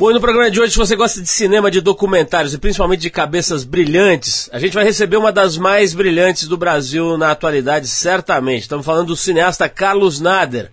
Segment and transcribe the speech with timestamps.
[0.00, 3.02] Bom, e no programa de hoje, se você gosta de cinema, de documentários e principalmente
[3.02, 7.86] de cabeças brilhantes, a gente vai receber uma das mais brilhantes do Brasil na atualidade,
[7.86, 8.62] certamente.
[8.62, 10.72] Estamos falando do cineasta Carlos Nader.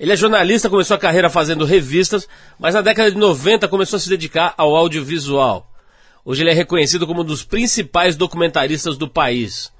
[0.00, 2.26] Ele é jornalista, começou a carreira fazendo revistas,
[2.58, 5.70] mas na década de 90 começou a se dedicar ao audiovisual.
[6.24, 9.73] Hoje ele é reconhecido como um dos principais documentaristas do país.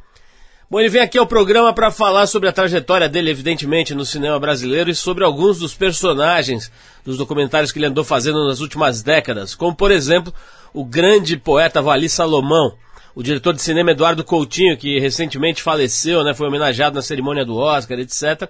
[0.71, 4.39] Bom, ele vem aqui ao programa para falar sobre a trajetória dele, evidentemente, no cinema
[4.41, 6.73] brasileiro e sobre alguns dos personagens
[7.05, 10.33] dos documentários que ele andou fazendo nas últimas décadas, como, por exemplo,
[10.73, 12.75] o grande poeta Vali Salomão,
[13.15, 17.57] o diretor de cinema Eduardo Coutinho, que recentemente faleceu, né, foi homenageado na cerimônia do
[17.57, 18.49] Oscar, etc.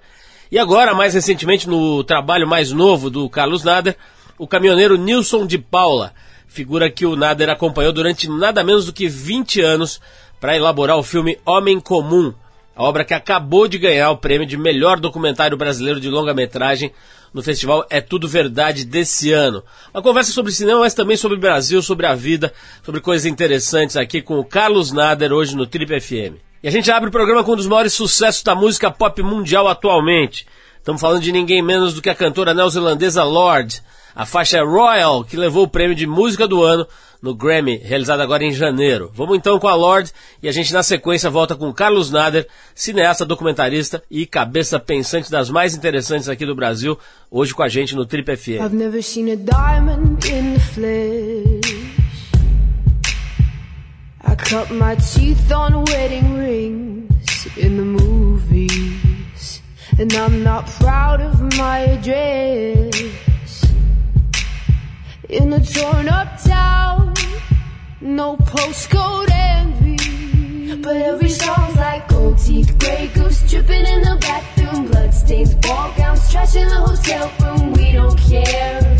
[0.53, 3.97] E agora, mais recentemente, no trabalho mais novo do Carlos Nader,
[4.39, 6.15] o caminhoneiro Nilson de Paula,
[6.47, 10.01] figura que o Nader acompanhou durante nada menos do que 20 anos
[10.45, 12.31] para elaborar o filme Homem Comum,
[12.77, 16.93] a obra que acabou de ganhar o prêmio de melhor documentário brasileiro de longa-metragem
[17.33, 19.65] no festival É Tudo Verdade desse ano.
[19.95, 22.53] Uma conversa sobre cinema, mas também sobre Brasil, sobre a vida,
[22.85, 26.37] sobre coisas interessantes aqui com o Carlos Nader hoje no Trip FM.
[26.63, 29.67] E a gente abre o programa com um dos maiores sucessos da música pop mundial
[29.67, 30.47] atualmente.
[30.77, 33.83] Estamos falando de ninguém menos do que a cantora neozelandesa Lorde,
[34.15, 36.87] a faixa Royal, que levou o prêmio de música do ano
[37.21, 39.11] no Grammy, realizado agora em janeiro.
[39.15, 40.13] Vamos então com a Lorde
[40.43, 45.49] e a gente na sequência volta com Carlos Nader, cineasta, documentarista e cabeça pensante das
[45.49, 46.99] mais interessantes aqui do Brasil,
[47.31, 48.61] hoje com a gente no Trip FM.
[48.61, 51.95] I've never seen a diamond in the flesh.
[54.27, 59.63] I cut my teeth on wedding rings in the movies.
[59.99, 63.24] And I'm not proud of my address.
[65.35, 67.13] In a torn up town
[68.01, 70.77] No postcode envy.
[70.77, 76.31] But every song's like gold teeth, grey goose dripping in the bathroom, bloodstains, ball gowns,
[76.31, 77.73] trash in the hotel room.
[77.73, 78.97] We don't care.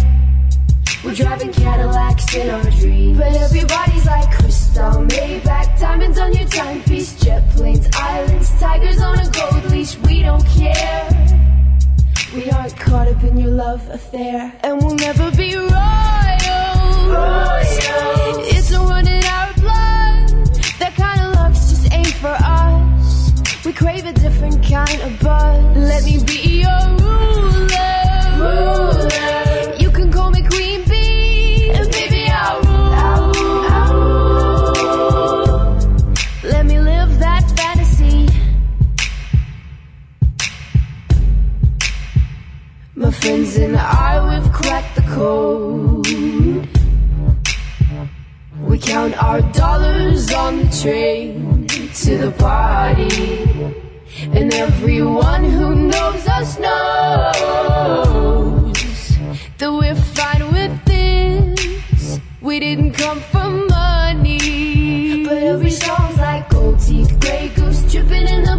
[1.05, 3.17] We're driving Cadillacs in our dreams.
[3.17, 9.31] But everybody's like crystal, Maybach, diamonds on your timepiece, jet planes, islands, tigers on a
[9.31, 9.97] gold leash.
[9.99, 11.54] We don't care.
[12.35, 15.71] We aren't caught up in your love affair, and we'll never be royal.
[18.51, 20.53] It's a run in our blood.
[20.81, 23.33] That kind of luck's just ain't for us.
[23.65, 25.77] We crave a different kind of buzz.
[25.77, 27.69] Let me be your ruler.
[28.37, 29.44] ruler.
[43.05, 46.07] My friends and I, we've cracked the code.
[48.63, 53.75] We count our dollars on the train to the party.
[54.33, 56.73] And everyone who knows us knows
[59.59, 62.21] that we're fine with this.
[62.41, 65.27] We didn't come for money.
[65.27, 68.59] But every song's like gold teeth, grey goose dripping in the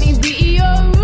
[0.00, 0.97] Let me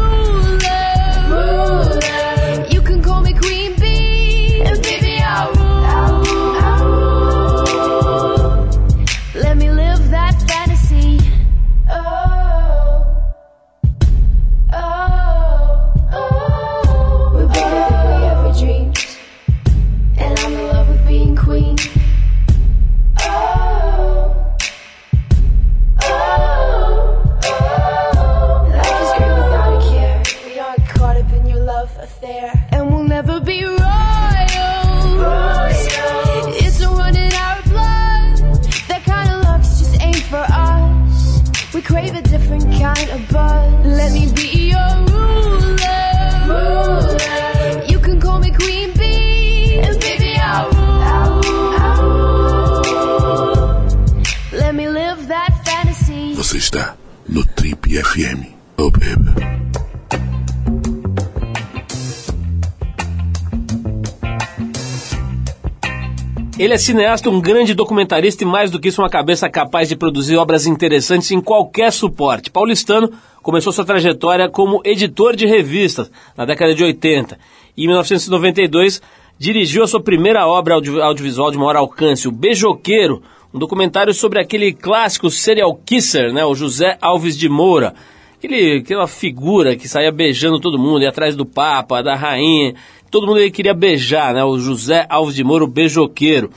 [66.74, 69.94] Ele é cineasta, um grande documentarista e mais do que isso, uma cabeça capaz de
[69.94, 72.50] produzir obras interessantes em qualquer suporte.
[72.50, 73.12] Paulistano
[73.44, 77.38] começou sua trajetória como editor de revistas na década de 80
[77.76, 79.00] e em 1992
[79.38, 83.22] dirigiu a sua primeira obra audio audiovisual de maior alcance, O Beijoqueiro,
[83.54, 87.94] um documentário sobre aquele clássico serial kisser, né, o José Alves de Moura.
[88.36, 92.74] Aquele, aquela figura que saía beijando todo mundo, ia atrás do Papa, da rainha,
[93.14, 96.50] todo mundo queria beijar, né, o José Alves de Moura, o beijoqueiro.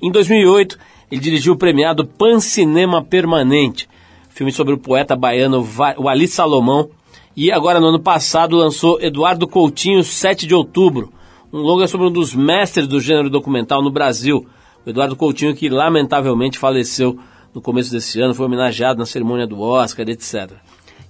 [0.00, 0.78] Em 2008,
[1.10, 3.88] ele dirigiu o premiado Pancinema Permanente,
[4.28, 5.68] filme sobre o poeta baiano
[5.98, 6.88] Wali Salomão,
[7.36, 11.12] e agora no ano passado lançou Eduardo Coutinho, 7 de outubro,
[11.52, 14.46] um longa sobre um dos mestres do gênero documental no Brasil,
[14.86, 17.18] o Eduardo Coutinho, que lamentavelmente faleceu
[17.52, 20.52] no começo desse ano, foi homenageado na cerimônia do Oscar, etc.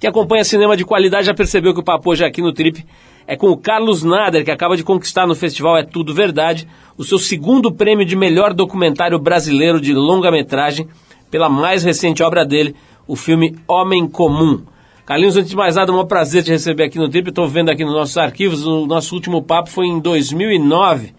[0.00, 2.82] Quem acompanha cinema de qualidade já percebeu que o papo hoje aqui no Trip
[3.26, 7.04] é com o Carlos Nader, que acaba de conquistar no festival É Tudo Verdade o
[7.04, 10.86] seu segundo prêmio de melhor documentário brasileiro de longa-metragem
[11.30, 12.76] pela mais recente obra dele,
[13.06, 14.62] o filme Homem Comum.
[15.04, 17.28] Carlinhos, antes de mais nada, é um prazer te receber aqui no Trip.
[17.28, 21.12] Estou vendo aqui nos nossos arquivos, o nosso último papo foi em 2009.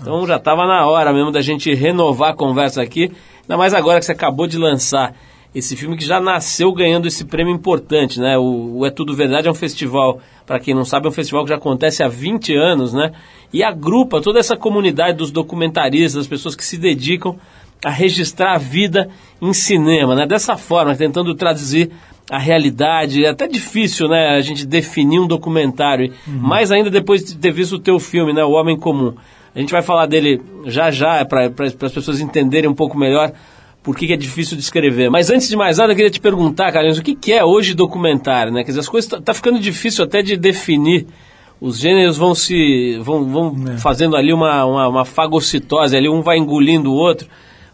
[0.00, 3.12] Então já estava na hora mesmo da gente renovar a conversa aqui.
[3.42, 5.14] Ainda mais agora que você acabou de lançar
[5.54, 8.36] esse filme que já nasceu ganhando esse prêmio importante, né?
[8.38, 11.50] O, É Tudo Verdade é um festival, para quem não sabe, é um festival que
[11.50, 13.12] já acontece há 20 anos, né?
[13.52, 17.36] E agrupa toda essa comunidade dos documentaristas, das pessoas que se dedicam
[17.84, 19.08] a registrar a vida
[19.40, 20.26] em cinema, né?
[20.26, 21.90] Dessa forma, tentando traduzir
[22.30, 23.24] a realidade.
[23.24, 26.34] É até difícil, né, a gente definir um documentário, uhum.
[26.34, 29.14] mais ainda depois de ter visto o teu filme, né, O Homem Comum.
[29.54, 33.32] A gente vai falar dele já já, para as pessoas entenderem um pouco melhor
[33.88, 35.08] por que, é difícil de escrever.
[35.08, 37.72] Mas antes de mais nada, eu queria te perguntar, Carlinhos, o que, que é hoje
[37.72, 38.52] documentário?
[38.52, 38.62] Né?
[38.62, 41.06] Quer dizer, as coisas tá, tá ficando difícil até de definir.
[41.58, 43.78] Os gêneros vão se vão, vão é.
[43.78, 47.26] fazendo ali uma, uma, uma, fagocitose, ali um vai engolindo o outro.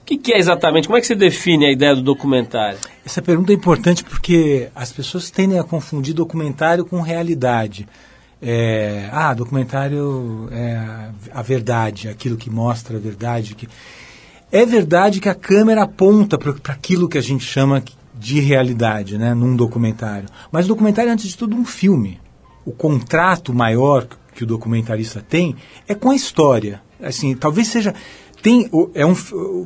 [0.03, 0.87] O que, que, é exatamente?
[0.87, 2.79] Como é que você define a ideia do documentário?
[3.05, 7.89] Essa pergunta é importante porque as pessoas tendem a confundir documentário com realidade.
[8.41, 13.57] É, ah, documentário é a verdade, aquilo que mostra a verdade.
[13.57, 13.67] Que...
[14.55, 17.83] É verdade que a câmera aponta para aquilo que a gente chama
[18.15, 20.29] de realidade, né, num documentário.
[20.53, 22.21] Mas o documentário é, antes de tudo, um filme.
[22.65, 25.57] O contrato maior que o documentarista tem
[25.89, 26.81] é com a história.
[27.03, 27.93] Assim, talvez seja
[28.41, 29.17] tem é um,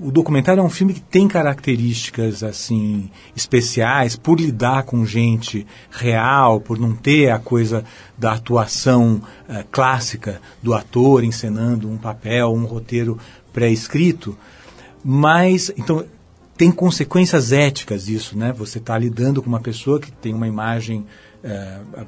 [0.07, 6.63] o documentário é um filme que tem características assim especiais por lidar com gente real,
[6.63, 7.85] por não ter a coisa
[8.17, 9.21] da atuação
[9.51, 13.19] uh, clássica do ator encenando um papel, um roteiro
[13.53, 14.39] pré-escrito,
[15.11, 16.05] mas então
[16.55, 18.53] tem consequências éticas isso, né?
[18.53, 21.07] Você está lidando com uma pessoa que tem uma imagem
[21.43, 22.07] uh,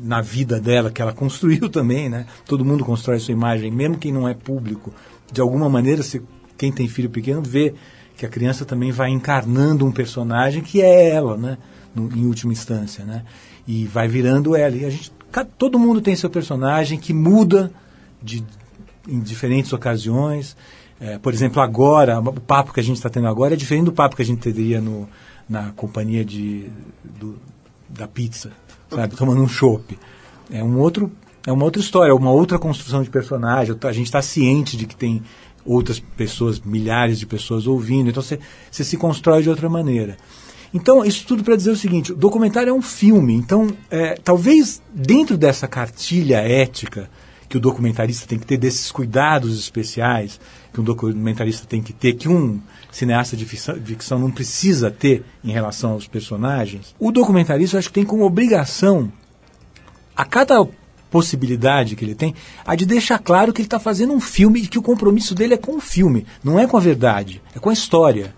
[0.00, 2.24] na vida dela que ela construiu também, né?
[2.46, 4.94] Todo mundo constrói sua imagem, mesmo quem não é público
[5.30, 6.22] de alguma maneira, se
[6.56, 7.74] quem tem filho pequeno vê
[8.16, 11.58] que a criança também vai encarnando um personagem que é ela, né?
[11.94, 13.24] No, em última instância, né?
[13.66, 14.74] E vai virando ela.
[14.74, 15.12] E a gente,
[15.58, 17.70] todo mundo tem seu personagem que muda
[18.22, 18.42] de,
[19.06, 20.56] em diferentes ocasiões.
[21.00, 23.92] É, por exemplo, agora, o papo que a gente está tendo agora é diferente do
[23.92, 25.08] papo que a gente teria no,
[25.48, 26.68] na companhia de,
[27.04, 27.36] do,
[27.88, 28.50] da pizza,
[28.90, 29.14] sabe?
[29.14, 29.98] Tomando um chopp.
[30.50, 31.10] É um outro
[31.46, 33.74] é uma outra história, uma outra construção de personagem.
[33.82, 35.22] A gente está ciente de que tem
[35.64, 40.16] outras pessoas, milhares de pessoas ouvindo, então você se constrói de outra maneira.
[40.74, 44.82] Então, isso tudo para dizer o seguinte: o documentário é um filme, então, é, talvez
[44.92, 47.08] dentro dessa cartilha ética
[47.48, 50.38] que o documentarista tem que ter, desses cuidados especiais
[50.78, 52.60] que um documentarista tem que ter, que um
[52.92, 57.88] cineasta de ficção, ficção não precisa ter em relação aos personagens, o documentarista eu acho
[57.88, 59.12] que tem como obrigação
[60.16, 60.64] a cada
[61.10, 64.66] possibilidade que ele tem, a de deixar claro que ele está fazendo um filme e
[64.66, 67.70] que o compromisso dele é com o filme, não é com a verdade, é com
[67.70, 68.34] a história,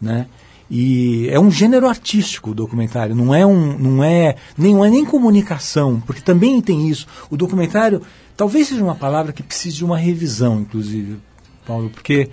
[0.00, 0.26] né?
[0.70, 4.90] E é um gênero artístico o documentário, não é um, não é, nem, não é
[4.90, 7.06] nem comunicação, porque também tem isso.
[7.30, 8.00] O documentário
[8.36, 11.20] talvez seja uma palavra que precise de uma revisão, inclusive,
[11.66, 12.30] Paulo, porque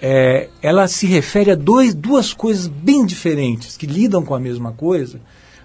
[0.00, 4.72] é, ela se refere a dois, duas coisas bem diferentes, que lidam com a mesma
[4.72, 5.20] coisa,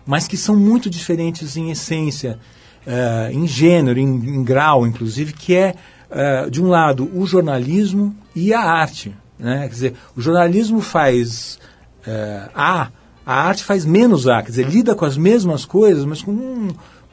[0.05, 2.39] mas que são muito diferentes em essência
[2.85, 5.75] uh, em gênero, em, em, grau, inclusive, que é,
[6.09, 9.15] uh, de um lado, o jornalismo e a arte.
[9.37, 9.61] Né?
[9.61, 11.59] Quer dizer, o jornalismo faz
[12.07, 12.89] uh, A,
[13.25, 16.69] a arte faz menos A, quer dizer, lida com as mesmas coisas, mas com um,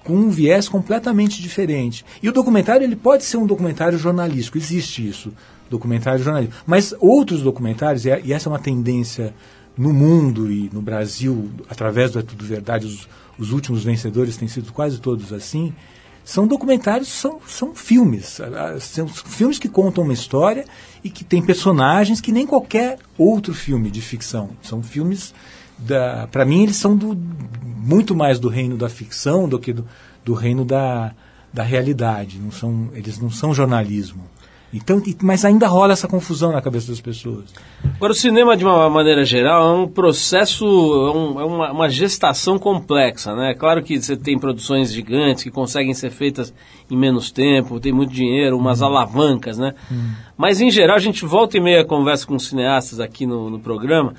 [0.06, 2.04] com um viés completamente diferente.
[2.22, 5.32] E o documentário ele pode ser um documentário jornalístico, existe isso,
[5.68, 6.62] documentário jornalístico.
[6.64, 9.34] Mas outros documentários, e essa é uma tendência
[9.76, 14.46] no mundo e no Brasil, através do É Tudo Verdade, os, os últimos vencedores têm
[14.46, 15.74] sido quase todos assim,
[16.24, 18.40] são documentários, são, são filmes.
[18.80, 20.64] São filmes que contam uma história
[21.04, 24.50] e que tem personagens que nem qualquer outro filme de ficção.
[24.60, 25.32] São filmes,
[26.32, 27.14] para mim, eles são do,
[27.86, 29.86] muito mais do reino da ficção do que do,
[30.24, 31.12] do reino da,
[31.52, 32.38] da realidade.
[32.38, 34.24] Não são, eles não são jornalismo.
[34.74, 37.44] Então, mas ainda rola essa confusão na cabeça das pessoas.
[37.94, 42.58] Agora, o cinema, de uma maneira geral, é um processo, é, é uma, uma, gestação
[42.58, 43.54] complexa, né?
[43.54, 46.52] Claro que você tem produções gigantes que conseguem ser feitas
[46.90, 48.86] em menos tempo, tem muito dinheiro, umas hum.
[48.86, 49.72] alavancas, né?
[49.90, 50.10] Hum.
[50.36, 54.14] Mas, em geral, a gente volta e meia conversa com cineastas aqui no, no programa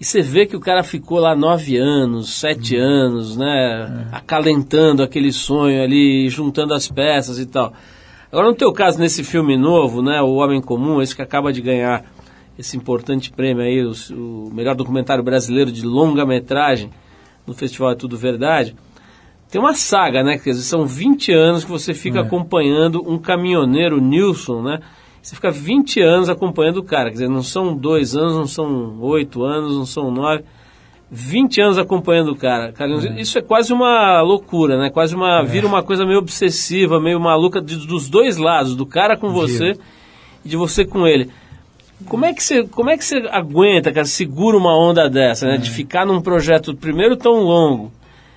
[0.00, 2.82] e você vê que o cara ficou lá nove anos, sete hum.
[2.82, 4.06] anos, né?
[4.12, 4.16] É.
[4.16, 7.72] Acalentando aquele sonho ali, juntando as peças e tal.
[8.30, 11.62] Agora, no teu caso, nesse filme novo, né, O Homem Comum, esse que acaba de
[11.62, 12.04] ganhar
[12.58, 16.90] esse importante prêmio aí, o, o melhor documentário brasileiro de longa-metragem
[17.46, 18.76] no Festival É Tudo Verdade,
[19.50, 20.38] tem uma saga, né?
[20.38, 22.22] Quer dizer, são 20 anos que você fica é.
[22.22, 24.80] acompanhando um caminhoneiro, Nilson, né?
[25.28, 28.98] Você fica 20 anos acompanhando o cara, quer dizer, não são dois anos, não são
[29.02, 30.42] oito anos, não são nove
[31.10, 32.72] 20 anos acompanhando o cara.
[32.72, 33.20] Carlinhos, é.
[33.20, 34.88] Isso é quase uma loucura, né?
[34.88, 35.40] Quase uma.
[35.40, 35.44] É.
[35.44, 39.76] Vira uma coisa meio obsessiva, meio maluca de, dos dois lados, do cara com você
[40.42, 41.28] e de você com ele.
[42.06, 45.56] Como é que você, como é que você aguenta, cara, segura uma onda dessa, né?
[45.56, 45.58] É.
[45.58, 47.92] De ficar num projeto, primeiro, tão longo,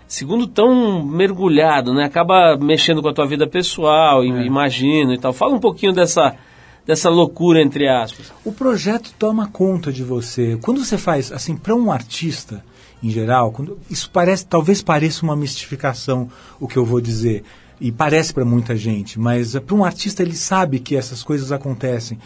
[0.06, 2.04] segundo, tão mergulhado, né?
[2.04, 4.46] Acaba mexendo com a tua vida pessoal, é.
[4.46, 5.32] imagino e tal.
[5.32, 6.36] Fala um pouquinho dessa
[6.86, 8.32] dessa loucura entre aspas.
[8.44, 10.58] O projeto toma conta de você.
[10.62, 12.64] Quando você faz assim para um artista
[13.04, 17.44] em geral, quando, isso parece talvez pareça uma mistificação o que eu vou dizer
[17.80, 22.20] e parece para muita gente, mas para um artista ele sabe que essas coisas acontecem.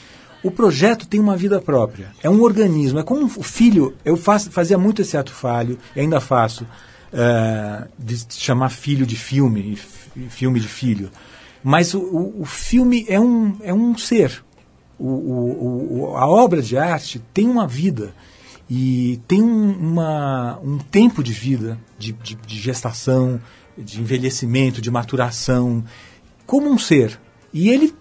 [0.43, 2.11] O projeto tem uma vida própria.
[2.21, 2.99] É um organismo.
[2.99, 3.95] É como o filho.
[4.03, 9.15] Eu faz, fazia muito esse ato falho, e ainda faço, uh, de chamar filho de
[9.15, 9.75] filme,
[10.29, 11.09] filme de filho.
[11.67, 14.45] Mas o, o, o filme é um, é um ser.
[14.99, 18.13] O, a obra de arte tem uma vida
[18.69, 23.41] e tem um, uma, um tempo de vida, de, de, de, gestação,
[23.75, 25.83] de envelhecimento, de maturação,
[26.45, 27.19] como um ser.
[27.51, 27.95] E ele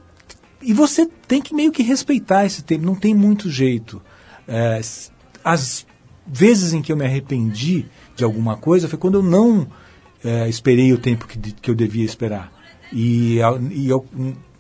[0.61, 4.03] e você tem que meio que respeitar esse tempo, não tem muito jeito.
[4.47, 4.79] É,
[5.43, 5.87] as
[6.27, 9.67] vezes em que eu me arrependi de alguma coisa foi quando eu não
[10.23, 12.54] é, esperei o tempo que, que eu devia esperar.
[12.95, 13.41] E,
[13.73, 14.07] e eu,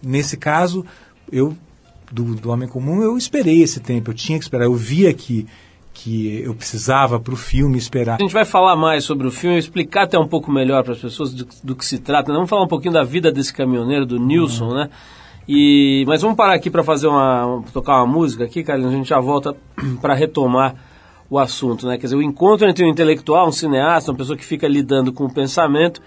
[0.02, 0.84] nesse caso,
[1.30, 1.56] eu
[2.10, 5.46] do, do Homem Comum, eu esperei esse tempo, eu tinha que esperar, eu via que
[5.96, 8.16] que eu precisava para o filme esperar.
[8.16, 10.98] A gente vai falar mais sobre o filme, explicar até um pouco melhor para as
[10.98, 12.32] pessoas do, do, que se trata.
[12.32, 14.74] Vamos falar um pouquinho da vida desse caminhoneiro, do Nilson, uhum.
[14.74, 14.90] né?
[15.48, 18.92] E, mas vamos parar aqui para fazer uma tocar uma música aqui, Carlinhos.
[18.92, 19.54] A gente já volta
[20.02, 20.74] para retomar
[21.30, 21.96] o assunto, né?
[21.96, 25.24] Quer dizer, o encontro entre um intelectual, um cineasta, uma pessoa que fica lidando com
[25.26, 26.02] o pensamento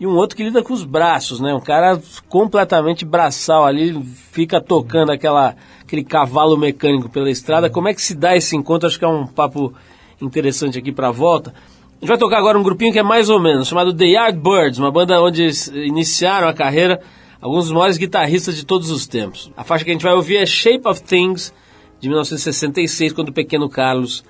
[0.00, 1.52] e um outro que lida com os braços, né?
[1.52, 4.00] Um cara completamente braçal ali,
[4.30, 7.68] fica tocando aquela, aquele cavalo mecânico pela estrada.
[7.68, 8.86] Como é que se dá esse encontro?
[8.86, 9.74] Acho que é um papo
[10.20, 11.50] interessante aqui para a volta.
[11.50, 14.78] A gente vai tocar agora um grupinho que é mais ou menos, chamado The Yardbirds,
[14.78, 17.00] uma banda onde iniciaram a carreira
[17.40, 19.50] alguns dos maiores guitarristas de todos os tempos.
[19.56, 21.52] A faixa que a gente vai ouvir é Shape of Things,
[22.00, 24.22] de 1966, quando o pequeno Carlos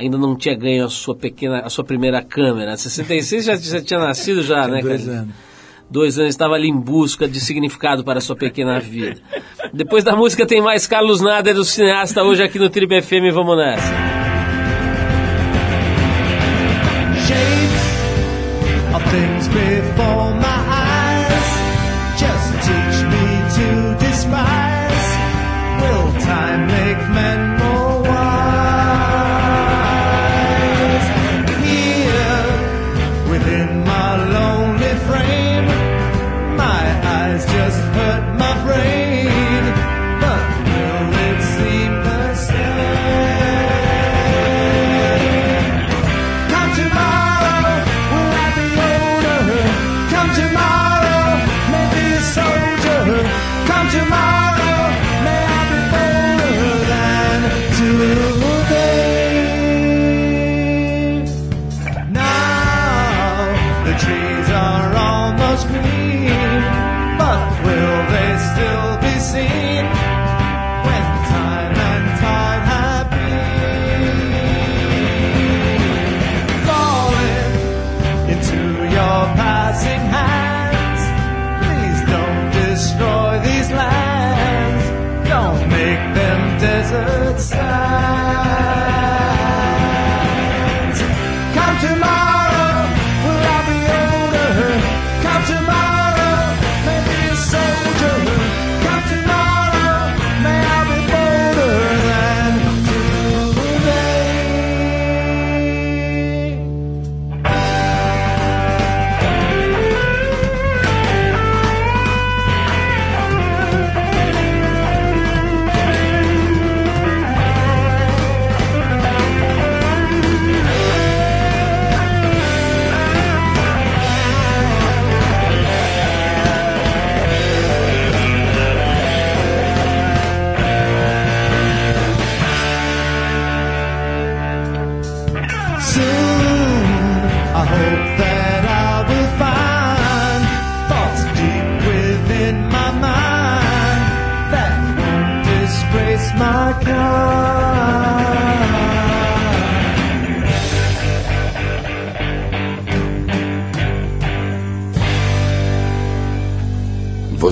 [0.00, 2.76] ainda não tinha ganho a sua pequena, a sua primeira câmera.
[2.76, 4.80] 66 já, já tinha nascido já, né?
[4.80, 5.34] Dois anos.
[5.90, 9.20] Dois anos estava ali em busca de significado para a sua pequena vida.
[9.72, 13.34] Depois da música tem mais Carlos Nader, o cineasta, hoje aqui no Tribe FM.
[13.34, 14.19] Vamos nessa.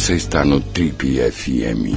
[0.08, 1.92] Você está no Trip FM.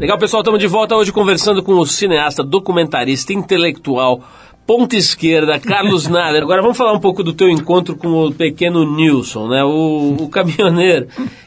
[0.00, 4.20] Legal, pessoal, estamos de volta hoje conversando com o cineasta, documentarista, intelectual,
[4.66, 6.42] ponta esquerda, Carlos Nader.
[6.42, 9.62] Agora vamos falar um pouco do teu encontro com o pequeno Nilson, né?
[9.62, 11.06] O, o caminhoneiro,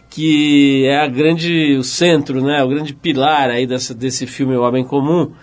[0.10, 2.64] que é a grande, o centro, né?
[2.64, 5.34] O grande pilar aí dessa, desse filme O Homem Comum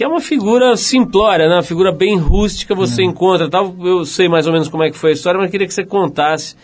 [0.00, 1.56] que é uma figura simplória, né?
[1.56, 3.10] Uma figura bem rústica, você hum.
[3.10, 3.76] encontra tal.
[3.82, 5.84] Eu sei mais ou menos como é que foi a história, mas queria que você
[5.84, 6.56] contasse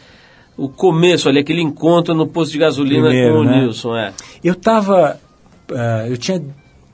[0.56, 3.60] o começo ali, aquele encontro no posto de gasolina Primeiro, com o né?
[3.60, 3.94] Nilson.
[3.94, 4.14] É.
[4.42, 5.20] Eu estava,
[5.70, 6.42] uh, eh, eu tinha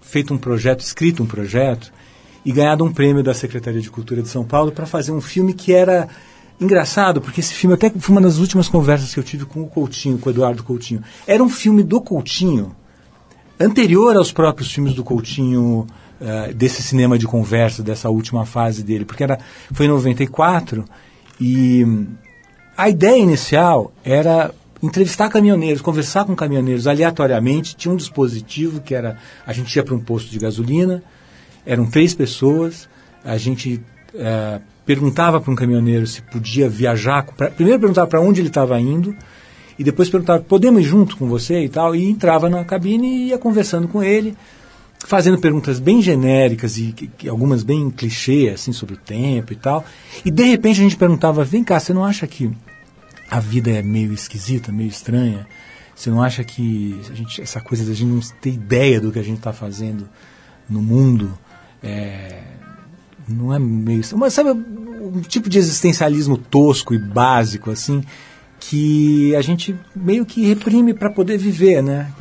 [0.01, 1.93] feito um projeto, escrito um projeto
[2.45, 5.55] e ganhado um prêmio da Secretaria de Cultura de São Paulo para fazer um filme
[5.55, 6.09] que era
[6.61, 9.69] engraçado, porque esse filme até foi uma das últimas conversas que eu tive com o
[9.69, 11.05] Coutinho, com o Eduardo Coutinho.
[11.25, 12.75] Era um filme do Coutinho,
[13.61, 15.87] anterior aos próprios filmes do Coutinho
[16.23, 19.39] uh, desse cinema de conversa, dessa última fase dele, porque era,
[19.73, 20.85] foi em 94
[21.41, 21.85] e
[22.77, 27.77] a ideia inicial era entrevistar caminhoneiros, conversar com caminhoneiros aleatoriamente.
[27.77, 31.03] Tinha um dispositivo que era a gente ia para um posto de gasolina,
[31.65, 32.89] eram três pessoas,
[33.25, 33.81] a gente
[34.15, 37.25] uh, perguntava para um caminhoneiro se podia viajar.
[37.25, 39.15] Pra, primeiro perguntava para onde ele estava indo
[39.79, 43.29] e depois perguntava podemos ir junto com você e tal e entrava na cabine e
[43.29, 44.37] ia conversando com ele
[45.07, 49.85] fazendo perguntas bem genéricas e que, algumas bem clichê, assim, sobre o tempo e tal.
[50.25, 52.51] E de repente a gente perguntava, vem cá, você não acha que
[53.31, 55.47] a vida é meio esquisita, meio estranha?
[55.95, 59.23] Você não acha que gente, essa coisa da gente não ter ideia do que a
[59.23, 60.09] gente está fazendo
[60.69, 61.39] no mundo
[61.83, 62.43] é,
[63.29, 64.03] não é meio...
[64.17, 68.03] Mas sabe, um tipo de existencialismo tosco e básico, assim,
[68.61, 72.13] que a gente meio que reprime para poder viver, né?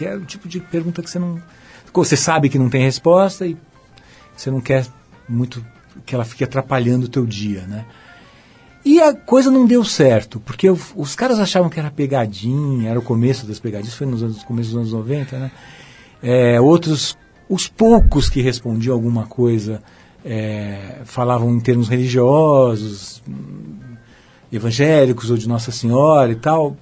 [0.00, 1.38] Que é o tipo de pergunta que você não.
[1.92, 3.54] Você sabe que não tem resposta e
[4.34, 4.86] você não quer
[5.28, 5.62] muito
[6.06, 7.84] que ela fique atrapalhando o teu dia, né?
[8.82, 13.02] E a coisa não deu certo, porque os caras achavam que era pegadinha, era o
[13.02, 15.50] começo das pegadinhas, foi nos anos, começo dos anos 90, né?
[16.22, 19.82] É, outros, os poucos que respondiam alguma coisa,
[20.24, 23.22] é, falavam em termos religiosos,
[24.50, 26.74] evangélicos ou de Nossa Senhora e tal.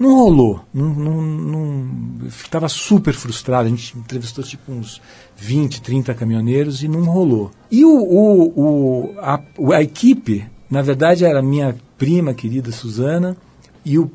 [0.00, 0.64] Não rolou.
[0.72, 1.88] Não, não, não,
[2.30, 3.66] estava super frustrado.
[3.66, 5.00] A gente entrevistou tipo uns
[5.36, 7.50] 20, 30 caminhoneiros e não rolou.
[7.70, 9.40] E o, o, o a,
[9.74, 13.36] a, equipe, na verdade, era minha prima querida Suzana
[13.84, 14.10] e o,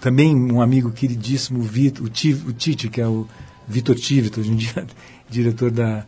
[0.00, 2.08] também um amigo queridíssimo, Vitor, o,
[2.48, 3.26] o Tite, que é o
[3.66, 4.86] Vitor Tivito, hoje em dia
[5.28, 6.04] diretor da,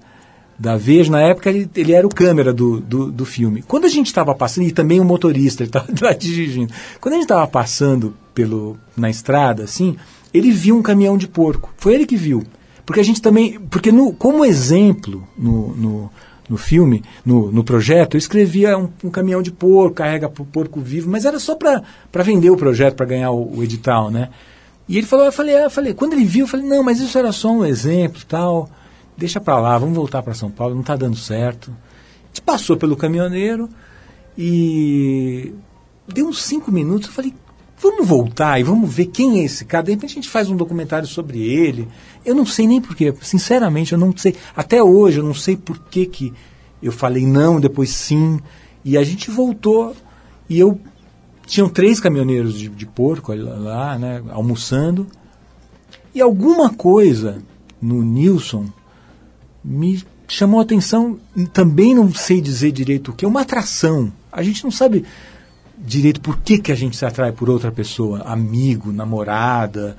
[0.59, 3.63] da Veja, na época ele, ele era o câmera do, do, do filme.
[3.63, 6.73] Quando a gente estava passando, e também o motorista, ele estava dirigindo.
[7.01, 9.97] Quando a gente estava passando pelo, na estrada, assim,
[10.33, 11.73] ele viu um caminhão de porco.
[11.77, 12.43] Foi ele que viu.
[12.85, 13.59] Porque a gente também.
[13.71, 16.11] Porque no, como exemplo no, no,
[16.49, 21.11] no filme, no, no projeto, eu escrevia um, um caminhão de porco, carrega porco vivo,
[21.11, 21.83] mas era só para
[22.23, 24.31] vender o projeto, para ganhar o, o, edital, né?
[24.89, 27.17] E ele falou, eu falei, eu falei, quando ele viu, eu falei, não, mas isso
[27.17, 28.69] era só um exemplo tal
[29.17, 31.71] deixa para lá, vamos voltar para São Paulo, não está dando certo.
[31.71, 33.69] A gente passou pelo caminhoneiro
[34.37, 35.53] e
[36.09, 37.35] deu uns cinco minutos, eu falei,
[37.83, 39.85] vamos voltar e vamos ver quem é esse cara.
[39.85, 41.89] De repente a gente faz um documentário sobre ele.
[42.25, 44.37] Eu não sei nem porquê, sinceramente, eu não sei.
[44.55, 46.33] Até hoje eu não sei por que, que
[46.81, 48.41] eu falei não, depois sim.
[48.85, 49.97] E a gente voltou
[50.49, 50.81] e eu.
[51.45, 55.07] Tinham três caminhoneiros de, de porco lá, né, almoçando.
[56.15, 57.43] E alguma coisa
[57.81, 58.67] no Nilson
[59.63, 61.19] me chamou a atenção,
[61.53, 64.13] também não sei dizer direito o que, é uma atração.
[64.31, 65.05] A gente não sabe
[65.85, 69.97] direito por que, que a gente se atrai por outra pessoa, amigo, namorada.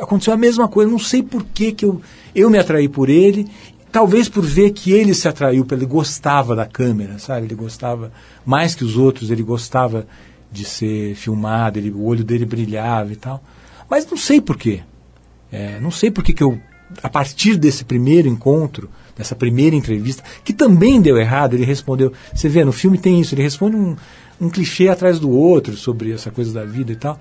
[0.00, 2.00] Aconteceu a mesma coisa, não sei por que, que eu,
[2.34, 3.46] eu me atraí por ele,
[3.90, 7.46] talvez por ver que ele se atraiu, ele gostava da câmera, sabe?
[7.46, 8.10] Ele gostava,
[8.44, 10.06] mais que os outros, ele gostava
[10.50, 13.42] de ser filmado, ele, o olho dele brilhava e tal.
[13.88, 14.82] Mas não sei por quê.
[15.50, 16.58] É, não sei por que, que eu
[17.02, 22.12] a partir desse primeiro encontro, dessa primeira entrevista, que também deu errado, ele respondeu.
[22.34, 23.96] Você vê, no filme tem isso, ele responde um,
[24.40, 27.18] um clichê atrás do outro sobre essa coisa da vida e tal.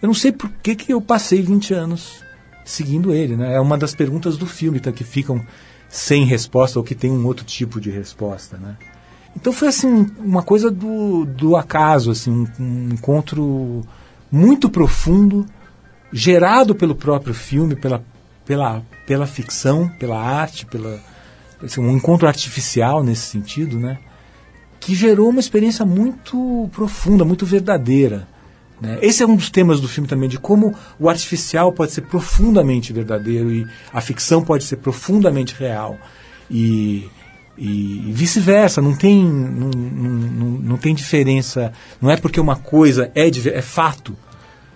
[0.00, 2.22] Eu não sei por que, que eu passei 20 anos
[2.64, 3.54] seguindo ele, né?
[3.54, 5.44] É uma das perguntas do filme, tá, que ficam
[5.88, 8.76] sem resposta ou que tem um outro tipo de resposta, né?
[9.36, 13.82] Então foi assim uma coisa do, do acaso, assim, um, um encontro
[14.30, 15.44] muito profundo,
[16.12, 18.02] gerado pelo próprio filme, pela
[18.44, 21.00] pela, pela ficção, pela arte, pela
[21.62, 23.98] assim, um encontro artificial nesse sentido, né?
[24.84, 28.28] que gerou uma experiência muito profunda, muito verdadeira.
[28.78, 28.98] Né?
[29.00, 32.92] Esse é um dos temas do filme também, de como o artificial pode ser profundamente
[32.92, 35.98] verdadeiro e a ficção pode ser profundamente real.
[36.50, 37.08] E,
[37.56, 41.72] e vice-versa, não tem, não, não, não, tem diferença.
[41.98, 44.14] Não é porque uma coisa é, é fato,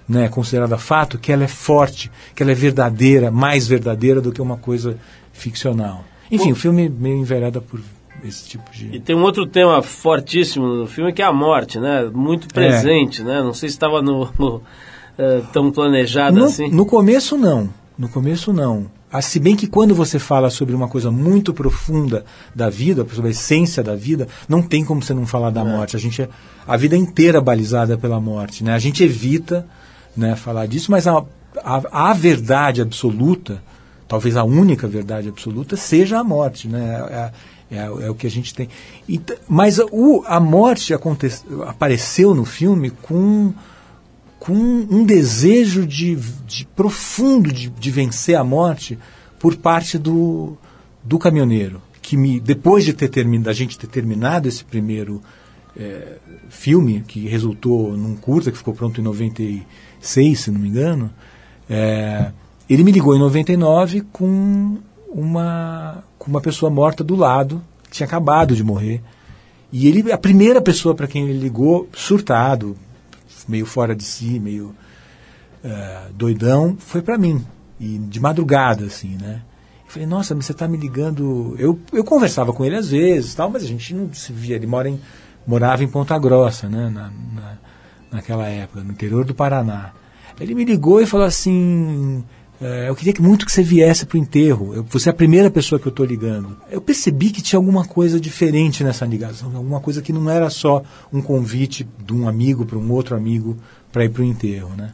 [0.08, 4.40] né, considerada fato, que ela é forte, que ela é verdadeira, mais verdadeira do que
[4.40, 4.96] uma coisa
[5.32, 6.04] ficcional.
[6.30, 7.80] Enfim, Bom, o filme meio envereda por
[8.24, 8.96] esse tipo de.
[8.96, 12.10] E tem um outro tema fortíssimo no filme que é a morte, né?
[12.12, 13.24] Muito presente, é.
[13.24, 13.42] né?
[13.42, 14.62] Não sei se estava no, no uh,
[15.52, 16.68] tão planejado no, assim.
[16.70, 18.86] No começo não, no começo não.
[19.10, 23.28] Ah, se bem que quando você fala sobre uma coisa muito profunda da vida, sobre
[23.28, 25.64] a essência da vida, não tem como você não falar da é.
[25.64, 25.96] morte.
[25.96, 26.28] A gente é
[26.66, 28.74] a vida inteira balizada pela morte, né?
[28.74, 29.66] A gente evita,
[30.18, 31.24] né, falar disso, mas a,
[31.62, 33.62] a, a verdade absoluta,
[34.06, 37.06] talvez a única verdade absoluta, seja a morte, né?
[37.10, 37.32] É,
[37.70, 38.68] é, é o que a gente tem.
[39.08, 41.28] E, mas o, a morte aconte,
[41.66, 43.52] apareceu no filme com
[44.38, 46.14] com um desejo de,
[46.46, 48.96] de profundo de, de, vencer a morte
[49.38, 50.56] por parte do,
[51.02, 55.20] do caminhoneiro que me depois de ter terminado a gente ter terminado esse primeiro
[55.76, 59.04] é, filme que resultou num curta que ficou pronto em
[60.00, 61.10] 96 se não me engano
[61.68, 62.32] é,
[62.68, 68.06] ele me ligou em 99 com uma com uma pessoa morta do lado que tinha
[68.06, 69.02] acabado de morrer
[69.72, 72.76] e ele a primeira pessoa para quem ele ligou surtado
[73.48, 74.74] meio fora de si, meio
[75.64, 77.44] uh, doidão, foi para mim.
[77.80, 79.42] E de madrugada, assim, né?
[79.86, 81.56] Eu falei, nossa, mas você está me ligando.
[81.58, 84.56] Eu, eu conversava com ele às vezes, tal, mas a gente não se via.
[84.56, 85.00] Ele mora em,
[85.46, 86.90] morava em Ponta Grossa, né?
[86.90, 87.58] Na, na,
[88.10, 89.92] naquela época, no interior do Paraná.
[90.40, 92.24] Ele me ligou e falou assim:
[92.60, 94.74] é, eu queria que muito que você viesse para o enterro.
[94.74, 96.56] Eu, você é a primeira pessoa que eu estou ligando.
[96.70, 100.82] Eu percebi que tinha alguma coisa diferente nessa ligação, alguma coisa que não era só
[101.12, 103.56] um convite de um amigo para um outro amigo
[103.92, 104.92] para ir para o enterro, né?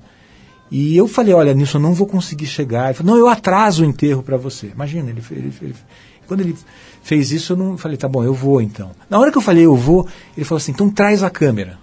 [0.71, 2.87] E eu falei, olha, nisso eu não vou conseguir chegar.
[2.87, 4.69] Ele falou, não, eu atraso o enterro para você.
[4.69, 5.75] Imagina, ele, ele, ele,
[6.27, 6.57] quando ele
[7.03, 8.91] fez isso, eu não falei, tá bom, eu vou então.
[9.09, 11.79] Na hora que eu falei, eu vou, ele falou assim, então traz a câmera.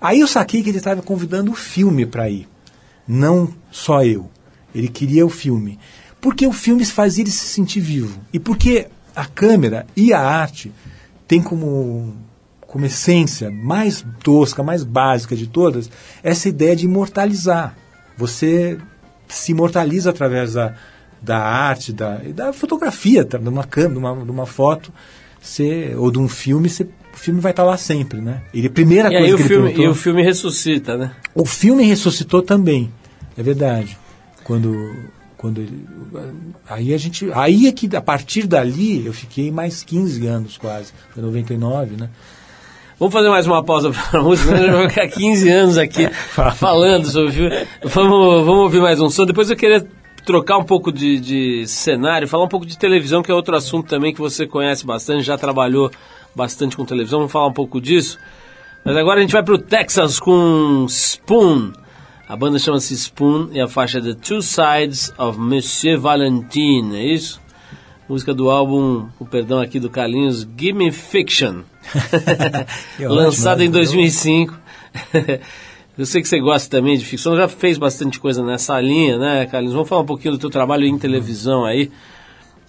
[0.00, 2.48] Aí saquei que ele estava convidando o filme para ir,
[3.06, 4.30] não só eu.
[4.74, 5.78] Ele queria o filme.
[6.20, 8.20] Porque o filme faz ele se sentir vivo.
[8.32, 10.72] E porque a câmera e a arte
[11.26, 12.14] têm como,
[12.60, 15.90] como essência mais tosca, mais básica de todas,
[16.22, 17.76] essa ideia de imortalizar.
[18.16, 18.78] Você
[19.28, 20.74] se imortaliza através da,
[21.20, 23.38] da arte, da, da fotografia, tá?
[23.38, 24.92] de uma câmera, de uma, de uma foto,
[25.40, 28.42] você, ou de um filme, você, o filme vai estar lá sempre, né?
[28.52, 31.12] Ele, a primeira e coisa que ele filme, E o filme ressuscita, né?
[31.34, 32.90] O filme ressuscitou também,
[33.36, 33.96] é verdade
[34.50, 34.92] quando
[35.36, 35.86] quando ele,
[36.68, 40.92] aí a gente aí é que a partir dali eu fiquei mais 15 anos quase
[41.14, 42.10] foi 99 né
[42.98, 44.70] Vamos fazer mais uma pausa para a música, né?
[44.70, 46.06] vou ficar 15 anos aqui
[46.56, 47.66] falando sobre o filme.
[47.82, 49.24] Vamos, vamos ouvir mais um som.
[49.24, 49.88] Depois eu queria
[50.24, 53.88] trocar um pouco de, de cenário, falar um pouco de televisão, que é outro assunto
[53.88, 55.90] também que você conhece bastante, já trabalhou
[56.34, 57.20] bastante com televisão.
[57.20, 58.18] Vamos falar um pouco disso.
[58.84, 61.72] Mas agora a gente vai para o Texas com Spoon.
[62.28, 67.04] A banda chama-se Spoon e a faixa é The Two Sides of Monsieur Valentine, é
[67.12, 67.40] isso?
[68.08, 71.62] Música do álbum, o perdão aqui do Carlinhos, Gimme Fiction.
[72.98, 74.58] Lançado em 2005.
[76.00, 79.44] Eu sei que você gosta também de ficção, já fez bastante coisa nessa linha, né,
[79.44, 79.74] Carlinhos?
[79.74, 81.90] Vamos falar um pouquinho do teu trabalho em televisão aí,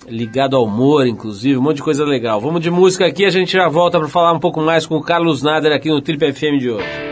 [0.06, 2.42] ligado ao humor, inclusive, um monte de coisa legal.
[2.42, 5.02] Vamos de música aqui, a gente já volta para falar um pouco mais com o
[5.02, 7.11] Carlos Nader aqui no Trip FM de hoje.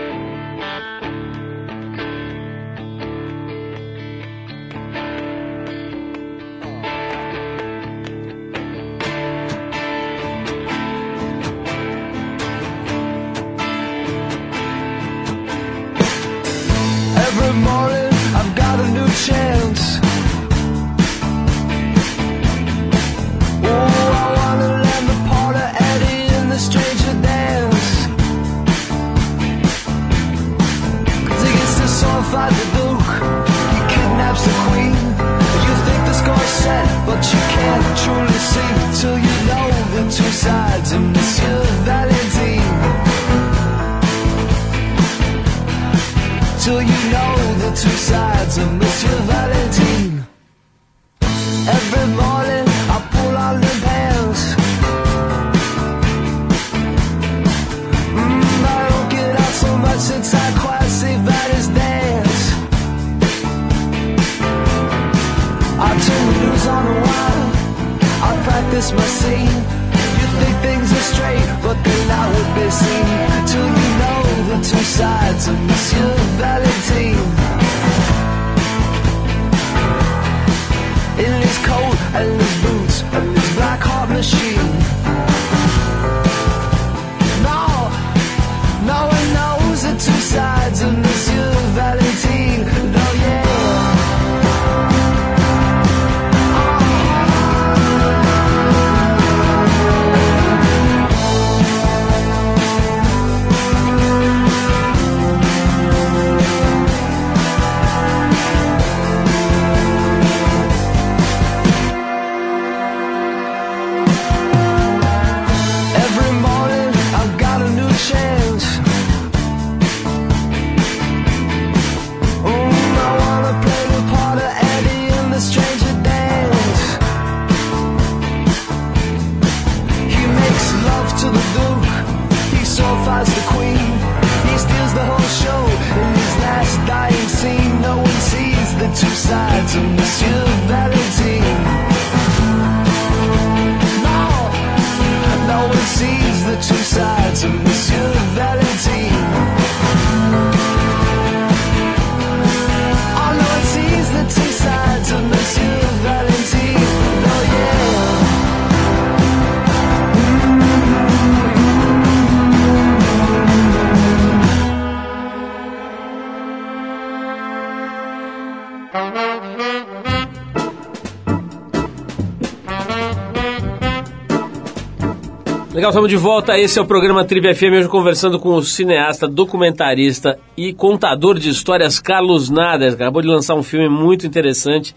[175.89, 176.59] Legal, estamos de volta.
[176.59, 181.49] Esse é o programa Tribe FM, hoje conversando com o cineasta, documentarista e contador de
[181.49, 182.93] histórias Carlos Nader.
[182.93, 184.95] Acabou de lançar um filme muito interessante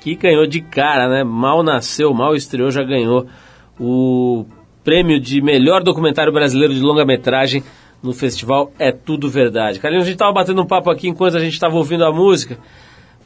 [0.00, 1.22] que ganhou de cara, né?
[1.22, 3.26] Mal nasceu, mal estreou, já ganhou
[3.78, 4.46] o
[4.82, 7.62] prêmio de melhor documentário brasileiro de longa-metragem
[8.02, 9.78] no festival É Tudo Verdade.
[9.78, 12.56] Carlinhos, a gente estava batendo um papo aqui enquanto a gente estava ouvindo a música.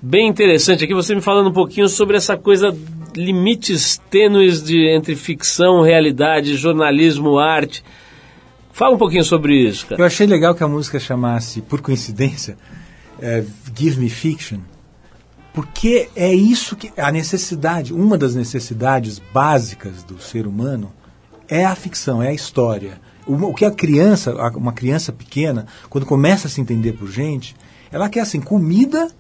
[0.07, 2.77] Bem interessante aqui, você me falando um pouquinho sobre essa coisa
[3.17, 7.83] limites tênues de, entre ficção, realidade, jornalismo, arte.
[8.71, 10.03] Fala um pouquinho sobre isso, cara.
[10.03, 12.59] Eu achei legal que a música chamasse, por coincidência,
[13.19, 13.43] é,
[13.75, 14.59] Give Me Fiction,
[15.55, 20.93] porque é isso que a necessidade, uma das necessidades básicas do ser humano
[21.49, 23.01] é a ficção, é a história.
[23.27, 27.57] O, o que a criança, uma criança pequena, quando começa a se entender por gente,
[27.91, 29.11] ela quer assim comida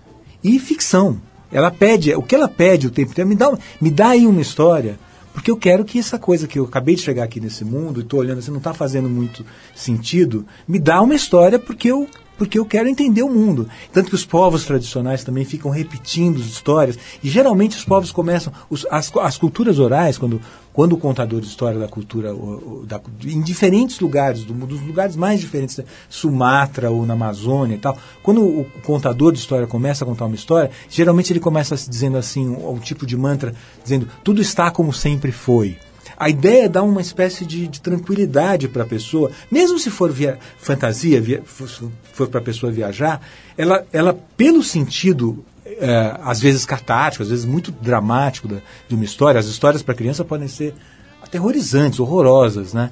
[0.44, 1.18] e ficção.
[1.50, 4.40] Ela pede, o que ela pede o tempo inteiro, me dá, me dá aí uma
[4.40, 4.98] história,
[5.32, 8.02] porque eu quero que essa coisa que eu acabei de chegar aqui nesse mundo e
[8.02, 12.58] estou olhando assim, não está fazendo muito sentido, me dá uma história porque eu porque
[12.58, 13.68] eu quero entender o mundo.
[13.92, 16.98] Tanto que os povos tradicionais também ficam repetindo histórias.
[17.22, 18.52] E geralmente os povos começam.
[18.68, 20.40] Os, as, as culturas orais, quando,
[20.72, 24.80] quando o contador de história da cultura, o, o, da, em diferentes lugares, do, dos
[24.82, 29.38] lugares mais diferentes, né, Sumatra ou na Amazônia e tal, quando o, o, contador de
[29.38, 33.16] história começa a contar uma história, geralmente ele começa dizendo assim, um, um tipo de
[33.16, 35.78] mantra, dizendo: tudo está como sempre foi.
[36.16, 40.12] A ideia é dar uma espécie de, de tranquilidade para a pessoa, mesmo se for
[40.12, 43.20] via, fantasia, via, for para a pessoa viajar,
[43.56, 48.56] ela, ela pelo sentido é, às vezes catártico, às vezes muito dramático da,
[48.88, 49.38] de uma história.
[49.38, 50.74] As histórias para criança podem ser
[51.22, 52.90] aterrorizantes, horrorosas, né?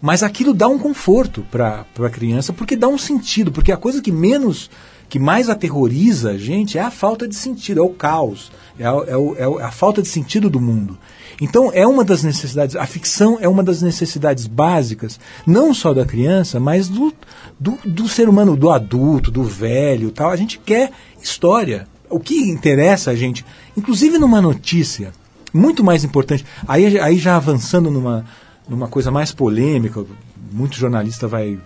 [0.00, 4.02] Mas aquilo dá um conforto para a criança, porque dá um sentido, porque a coisa
[4.02, 4.70] que menos,
[5.08, 8.92] que mais aterroriza a gente é a falta de sentido, é o caos, é a,
[8.92, 10.98] é, é a falta de sentido do mundo.
[11.40, 16.04] Então é uma das necessidades, a ficção é uma das necessidades básicas, não só da
[16.04, 17.12] criança, mas do,
[17.60, 20.30] do, do ser humano, do adulto, do velho tal.
[20.30, 21.86] A gente quer história.
[22.08, 23.44] O que interessa a gente,
[23.76, 25.12] inclusive numa notícia,
[25.52, 28.24] muito mais importante, aí, aí já avançando numa,
[28.68, 30.04] numa coisa mais polêmica,
[30.52, 31.58] muito jornalista vai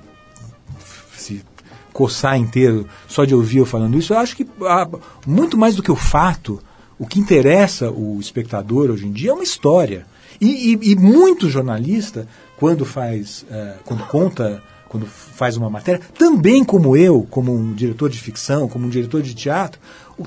[1.17, 1.45] se
[1.93, 4.89] coçar inteiro só de ouvir eu falando isso, eu acho que ah,
[5.27, 6.63] muito mais do que o fato,
[7.01, 10.07] o que interessa o espectador hoje em dia é uma história.
[10.39, 16.63] E, e, e muito jornalista, quando faz, uh, quando conta, quando faz uma matéria, também
[16.63, 19.81] como eu, como um diretor de ficção, como um diretor de teatro,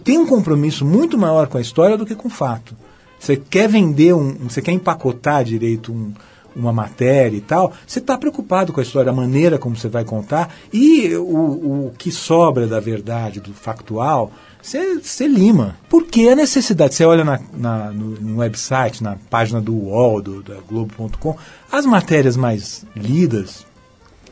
[0.03, 2.75] tem um compromisso muito maior com a história do que com o fato.
[3.19, 6.11] Você quer vender um, você quer empacotar direito um,
[6.55, 10.03] uma matéria e tal, você está preocupado com a história, a maneira como você vai
[10.03, 14.31] contar e o, o que sobra da verdade, do factual,
[14.63, 15.77] você lima.
[15.89, 16.95] Por que a necessidade?
[16.95, 21.35] Você olha na, na, no, no, website, na página do UOL, do, da Globo.com,
[21.71, 23.65] as matérias mais lidas,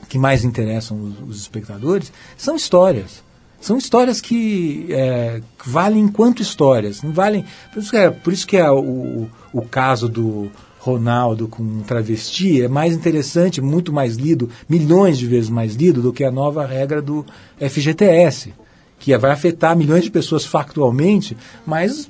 [0.08, 3.24] que mais interessam os, os espectadores, são histórias.
[3.60, 7.46] São histórias que, é, valem enquanto histórias, não valem.
[7.72, 10.50] Por isso que é, por isso que é o, o caso do,
[10.82, 16.02] Ronaldo com um travesti é mais interessante, muito mais lido, milhões de vezes mais lido
[16.02, 17.24] do que a nova regra do
[17.60, 18.52] FGTS,
[19.02, 21.36] que vai afetar milhões de pessoas factualmente,
[21.66, 22.08] mas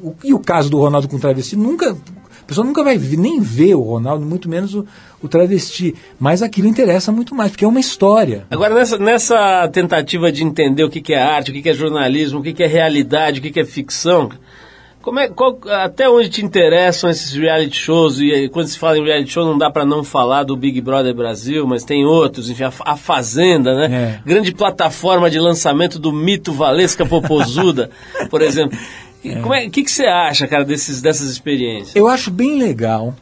[0.00, 3.74] o, e o caso do Ronaldo com travesti nunca a pessoa nunca vai nem ver
[3.74, 4.86] o Ronaldo, muito menos o,
[5.22, 5.94] o travesti.
[6.18, 8.46] Mas aquilo interessa muito mais, porque é uma história.
[8.50, 11.74] Agora, nessa, nessa tentativa de entender o que, que é arte, o que, que é
[11.74, 14.30] jornalismo, o que, que é realidade, o que, que é ficção,
[15.02, 18.18] como é, qual, até onde te interessam esses reality shows?
[18.18, 21.14] E quando se fala em reality show, não dá para não falar do Big Brother
[21.14, 24.20] Brasil, mas tem outros, enfim, a, a Fazenda, né?
[24.24, 24.28] É.
[24.28, 27.90] Grande plataforma de lançamento do mito Valesca Popozuda,
[28.28, 28.78] por exemplo.
[29.24, 29.36] É.
[29.36, 31.94] Como é, o que, que você acha, cara, desses, dessas experiências?
[31.94, 33.14] Eu acho bem legal.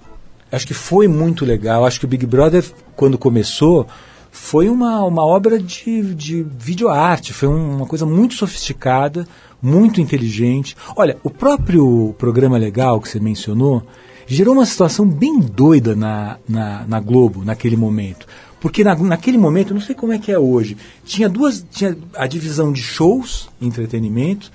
[0.50, 1.84] Acho que foi muito legal.
[1.84, 3.86] Acho que o Big Brother, quando começou,
[4.30, 7.32] foi uma, uma obra de, de videoarte.
[7.32, 9.26] Foi uma coisa muito sofisticada,
[9.66, 10.76] muito inteligente.
[10.94, 13.83] Olha, o próprio programa legal que você mencionou
[14.24, 18.26] gerou uma situação bem doida na, na, na Globo naquele momento.
[18.61, 21.66] Porque na, naquele momento, não sei como é que é hoje, tinha duas.
[21.68, 24.52] Tinha a divisão de shows, entretenimento,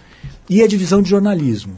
[0.49, 1.73] e a divisão de jornalismo.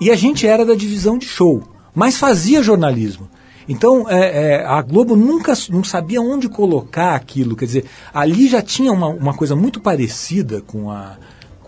[0.00, 1.62] E a gente era da divisão de show,
[1.94, 3.28] mas fazia jornalismo.
[3.68, 7.56] Então, é, é, a Globo nunca não sabia onde colocar aquilo.
[7.56, 11.16] Quer dizer, ali já tinha uma, uma coisa muito parecida com a,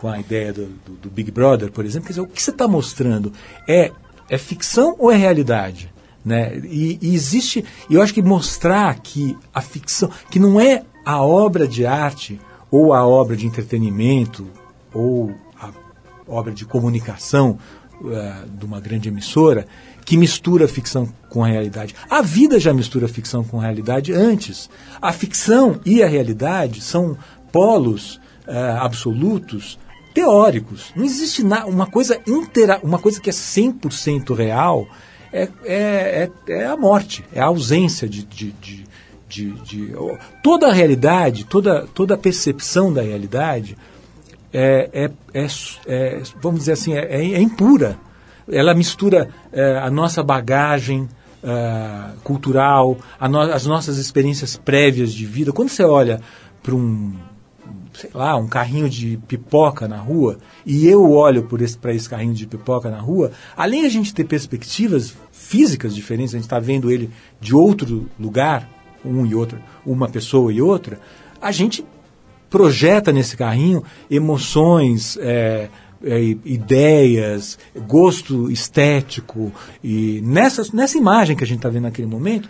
[0.01, 2.07] com a ideia do, do, do Big Brother, por exemplo.
[2.07, 3.33] Quer dizer, o que você está mostrando
[3.67, 3.91] é,
[4.29, 5.93] é ficção ou é realidade?
[6.25, 6.59] Né?
[6.65, 11.67] E, e existe, eu acho que mostrar que a ficção, que não é a obra
[11.67, 14.47] de arte ou a obra de entretenimento
[14.93, 15.35] ou
[16.29, 17.59] obra de comunicação
[18.01, 19.67] uh, de uma grande emissora,
[20.05, 21.95] que mistura ficção com a realidade.
[22.09, 24.69] A vida já mistura ficção com a realidade antes.
[25.01, 27.17] A ficção e a realidade são
[27.51, 29.79] polos uh, absolutos
[30.19, 30.93] teóricos.
[30.97, 34.89] Não existe uma coisa intera uma coisa que é 100% real
[35.33, 38.85] é, é, é, é, a morte, é a ausência de, de, de,
[39.29, 39.95] de, de
[40.43, 43.77] toda a realidade, toda, toda a percepção da realidade
[44.53, 45.47] é, é, é,
[45.87, 47.97] é, vamos dizer assim, é, é impura.
[48.51, 49.29] Ela mistura
[49.83, 51.07] a nossa bagagem
[52.25, 52.97] cultural,
[53.29, 55.53] no, as nossas experiências prévias de vida.
[55.53, 56.19] Quando você olha
[56.63, 57.13] para um,
[57.99, 62.33] sei lá, um carrinho de pipoca na rua, e eu olho para esse, esse carrinho
[62.33, 66.93] de pipoca na rua, além a gente ter perspectivas físicas diferentes, a gente está vendo
[66.93, 68.71] ele de outro lugar,
[69.05, 71.01] um e outro, uma pessoa e outra,
[71.43, 71.85] a gente
[72.49, 75.69] projeta nesse carrinho emoções, é,
[76.05, 82.49] é, ideias, gosto estético e nessa, nessa imagem que a gente está vendo naquele momento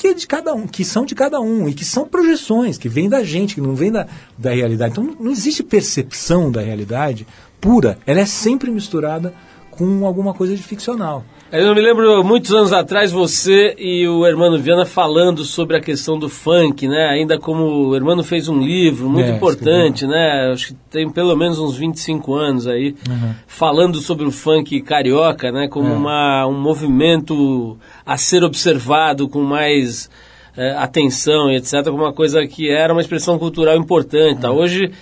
[0.00, 2.88] que é de cada um, que são de cada um e que são projeções que
[2.88, 4.06] vêm da gente, que não vêm da,
[4.38, 4.92] da realidade.
[4.92, 7.26] Então não existe percepção da realidade
[7.60, 9.34] pura, ela é sempre misturada
[9.80, 11.24] com alguma coisa de ficcional.
[11.50, 16.18] Eu me lembro muitos anos atrás você e o Hermano Viana falando sobre a questão
[16.18, 17.08] do funk, né?
[17.08, 20.50] Ainda como o Hermano fez um livro muito é, importante, né?
[20.52, 23.34] Acho que tem pelo menos uns 25 anos aí, uhum.
[23.46, 25.66] falando sobre o funk carioca, né?
[25.66, 25.92] Como é.
[25.92, 30.10] uma, um movimento a ser observado com mais
[30.56, 31.84] é, atenção e etc.
[31.84, 34.42] Como uma coisa que era uma expressão cultural importante.
[34.42, 34.52] Tá?
[34.52, 34.58] Uhum.
[34.58, 34.92] Hoje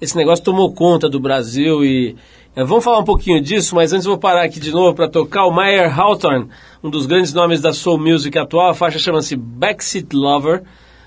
[0.00, 2.16] esse negócio tomou conta do Brasil e
[2.54, 5.54] vamos falar um pouquinho disso, mas antes vou parar aqui de novo para tocar o
[5.54, 6.48] Meyer Hawthorne,
[6.82, 8.70] um dos grandes nomes da soul music atual.
[8.70, 10.62] A faixa chama-se Backseat Lover,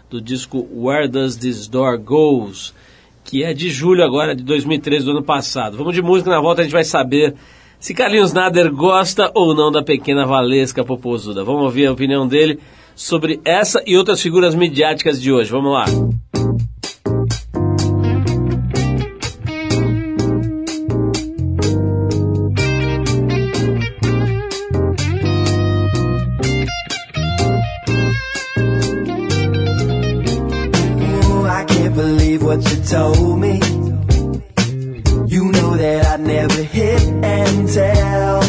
[0.10, 2.74] do disco Where Does This Door Goes,
[3.24, 5.78] que é de julho agora, de 2013, do ano passado.
[5.78, 7.36] Vamos de música, na volta a gente vai saber
[7.80, 11.44] se Carlinhos Nader gosta ou não da pequena Valesca Popozuda.
[11.44, 12.60] Vamos ouvir a opinião dele
[12.96, 15.50] sobre essa e outras figuras midiáticas de hoje.
[15.50, 15.86] Vamos lá.
[32.52, 33.54] What you told me.
[35.34, 38.44] You know that I never hit and tell.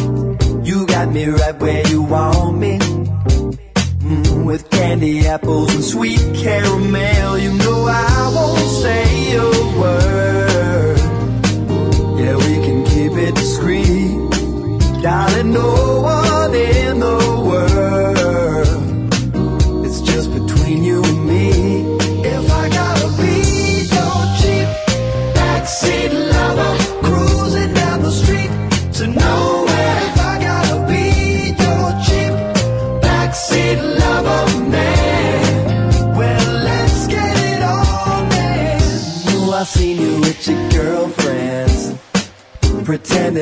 [0.64, 2.78] You got me right where you want me.
[2.78, 9.50] Mm, with candy apples and sweet caramel, you know I won't say a
[9.80, 10.98] word.
[12.18, 14.18] Yeah, we can keep it discreet,
[15.00, 15.52] darling.
[15.52, 15.91] No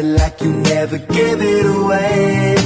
[0.00, 2.59] pretending like you never give it away.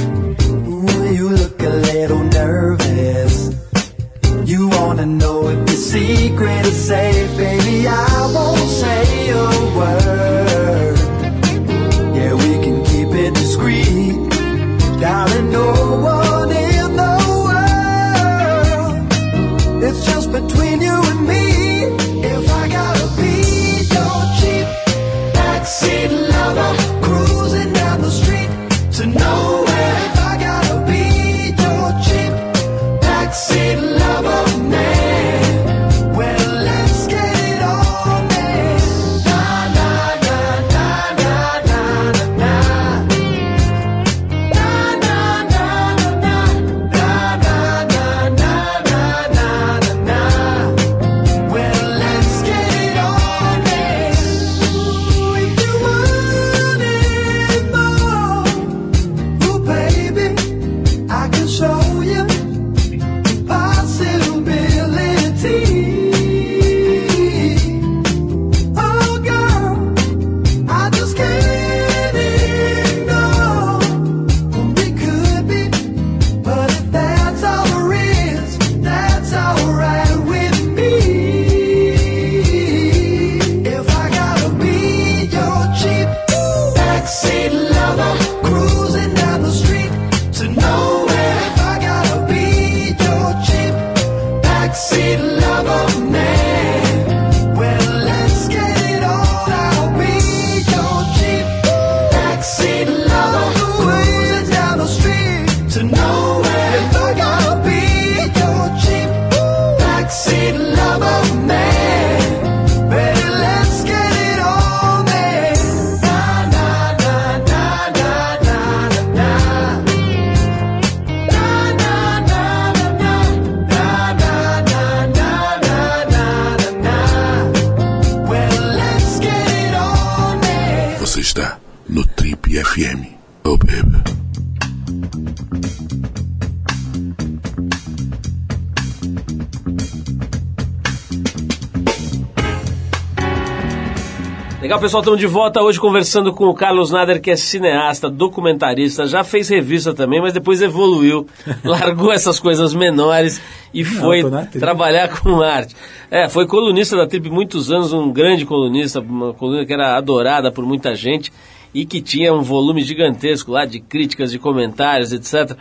[144.85, 149.23] Pessoal, estamos de volta hoje conversando com o Carlos Nader, que é cineasta, documentarista, já
[149.23, 151.25] fez revista também, mas depois evoluiu,
[151.65, 153.41] largou essas coisas menores
[153.73, 154.59] e foi na Trip.
[154.59, 155.75] trabalhar com arte.
[156.11, 160.51] É, foi colunista da Trip muitos anos, um grande colunista, uma coluna que era adorada
[160.51, 161.33] por muita gente
[161.73, 165.57] e que tinha um volume gigantesco lá de críticas, de comentários, etc.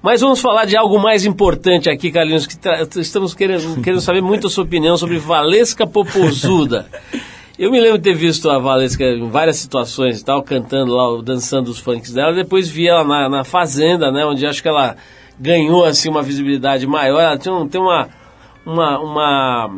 [0.00, 4.46] Mas vamos falar de algo mais importante aqui, Carlinhos, que estamos querendo, querendo saber muito
[4.46, 6.86] a sua opinião sobre Valesca Popozuda.
[7.58, 11.20] Eu me lembro de ter visto a Valesca em várias situações e tal, cantando lá,
[11.20, 12.32] dançando os funks dela.
[12.32, 14.24] Depois vi ela na, na Fazenda, né?
[14.24, 14.94] Onde acho que ela
[15.40, 17.20] ganhou, assim, uma visibilidade maior.
[17.20, 18.08] Ela tinha, tem uma,
[18.64, 19.70] uma, uma,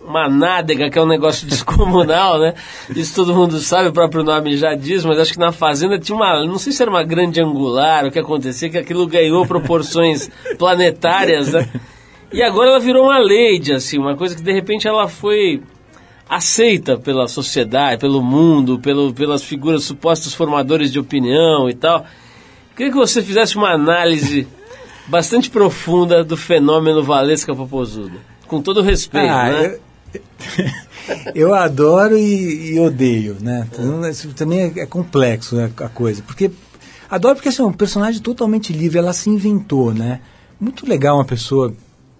[0.00, 2.54] uma nádega, que é um negócio descomunal, né?
[2.96, 6.16] Isso todo mundo sabe, o próprio nome já diz, mas acho que na Fazenda tinha
[6.16, 10.30] uma, não sei se era uma grande angular, o que acontecia, que aquilo ganhou proporções
[10.56, 11.68] planetárias, né?
[12.32, 15.62] E agora ela virou uma lady, assim, uma coisa que de repente ela foi
[16.28, 22.04] aceita pela sociedade, pelo mundo, pelo, pelas figuras supostos formadores de opinião e tal.
[22.76, 24.46] Queria que você fizesse uma análise
[25.06, 28.18] bastante profunda do fenômeno Valesca Popozuda.
[28.46, 29.78] Com todo respeito, Ah, né?
[30.14, 30.20] eu,
[31.48, 33.66] eu adoro e, e odeio, né?
[33.72, 34.00] Então,
[34.34, 36.22] também é, é complexo né, a coisa.
[36.22, 36.50] Porque
[37.08, 40.20] adoro porque assim, é um personagem totalmente livre, ela se inventou, né?
[40.60, 41.74] Muito legal uma pessoa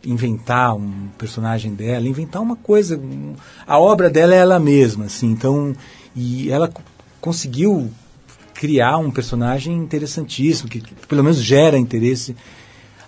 [0.06, 2.96] inventar um personagem dela, inventar uma coisa.
[2.96, 3.34] um-
[3.66, 5.30] a obra dela é ela mesma, assim.
[5.30, 5.74] Então,
[6.14, 6.82] e ela co-
[7.20, 7.90] conseguiu
[8.54, 12.34] criar um personagem interessantíssimo, que, que pelo menos gera interesse.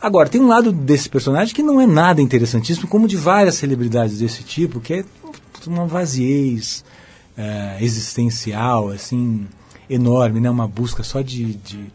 [0.00, 4.18] Agora, tem um lado desse personagem que não é nada interessantíssimo, como de várias celebridades
[4.18, 5.04] desse tipo, que é
[5.66, 6.84] uma vaziez
[7.36, 9.46] eh, existencial, assim,
[9.88, 10.48] enorme, né?
[10.50, 11.92] Uma busca só de, de-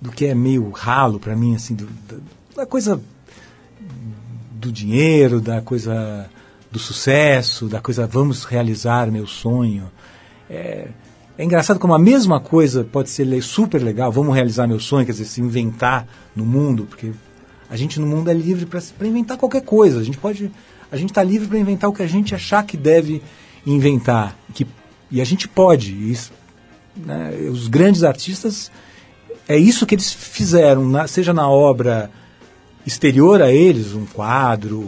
[0.00, 2.16] do que é meio ralo para mim, assim, do- da,
[2.62, 3.00] da coisa
[4.66, 6.28] do dinheiro, da coisa
[6.70, 9.90] do sucesso, da coisa vamos realizar meu sonho.
[10.50, 10.88] É,
[11.38, 15.12] é engraçado como a mesma coisa pode ser super legal, vamos realizar meu sonho, quer
[15.12, 17.12] dizer, se inventar no mundo, porque
[17.70, 20.00] a gente no mundo é livre para inventar qualquer coisa.
[20.00, 20.50] A gente pode,
[20.90, 23.22] a gente está livre para inventar o que a gente achar que deve
[23.66, 24.66] inventar, que,
[25.10, 25.92] e a gente pode.
[26.10, 26.32] Isso,
[26.96, 28.70] né, os grandes artistas
[29.48, 32.10] é isso que eles fizeram, na- seja na obra
[32.86, 34.80] exterior a eles, um quadro,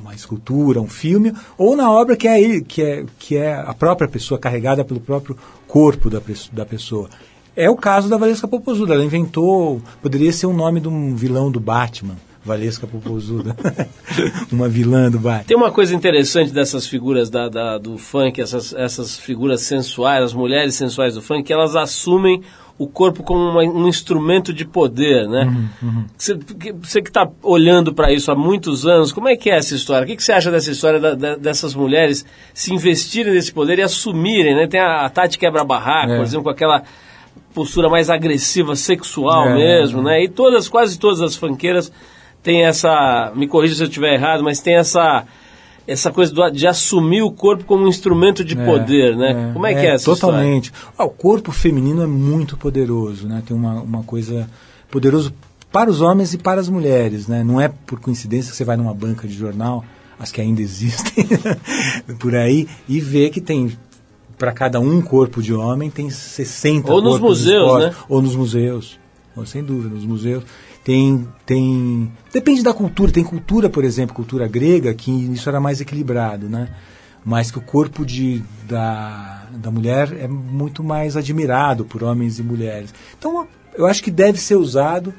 [0.00, 3.72] uma escultura, um filme, ou na obra que é ele, que é, que é a
[3.72, 5.36] própria pessoa carregada pelo próprio
[5.66, 6.20] corpo da,
[6.52, 7.08] da pessoa.
[7.56, 8.94] É o caso da Valesca Popozuda.
[8.94, 13.56] Ela inventou, poderia ser o nome de um vilão do Batman, Valesca Popozuda.
[14.50, 15.44] uma vilã do baile.
[15.44, 20.32] Tem uma coisa interessante dessas figuras da, da- do funk, essas, essas figuras sensuais, as
[20.32, 22.42] mulheres sensuais do funk, que elas assumem
[22.82, 25.68] o corpo como uma- um instrumento de poder, né?
[26.16, 29.56] Você, que- você que está olhando para isso há muitos anos, como é que é
[29.58, 30.04] essa história?
[30.04, 32.24] O que, que você acha dessa história da- da- dessas mulheres
[32.54, 34.66] se investirem nesse poder e assumirem, né?
[34.66, 36.16] Tem a, a Tati Quebra-Barraco, É.
[36.16, 36.82] por exemplo, com aquela
[37.54, 39.54] postura mais agressiva, sexual É.
[39.56, 40.24] mesmo, né?
[40.24, 41.92] E todas, quase todas as funkeiras
[42.42, 45.26] têm essa, me corrija se eu estiver errado, mas tem essa
[45.92, 49.50] essa coisa do- de assumir o corpo como um instrumento de poder, né?
[49.52, 50.36] Como é que é essa história?
[50.38, 50.72] Totalmente.
[50.96, 53.42] Ah, o corpo feminino é muito poderoso, né?
[53.46, 54.48] Tem uma, uma coisa
[54.90, 55.32] poderoso
[55.72, 57.42] para os homens e para as mulheres, né?
[57.44, 59.84] Não é por coincidência que você vai numa banca de jornal,
[60.18, 61.24] as que ainda existem,
[62.18, 63.72] por aí, e vê que tem
[64.38, 67.90] para cada um corpo de homem tem 60 Ou nos museus, expostos.
[67.90, 68.04] né?
[68.08, 68.98] Ou nos museus.
[69.46, 70.44] Sem dúvida, nos museus.
[70.90, 72.10] Tem, tem.
[72.32, 73.12] Depende da cultura.
[73.12, 76.68] Tem cultura, por exemplo, cultura grega, que isso era mais equilibrado, né?
[77.24, 82.42] Mas que o corpo de, da, da mulher é muito mais admirado por homens e
[82.42, 82.92] mulheres.
[83.16, 85.14] Então, eu acho que deve ser usado.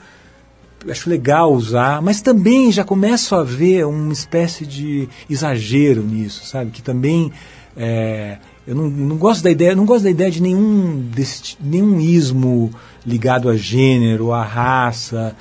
[0.89, 6.72] Acho legal usar, mas também já começo a ver uma espécie de exagero nisso, sabe?
[6.72, 7.32] Que também
[7.78, 11.99] é, eu não, não gosto da ideia, não gosto da ideia de nenhum desse, nenhum
[11.99, 12.72] ismo
[13.05, 15.35] ligado a gênero, a raça,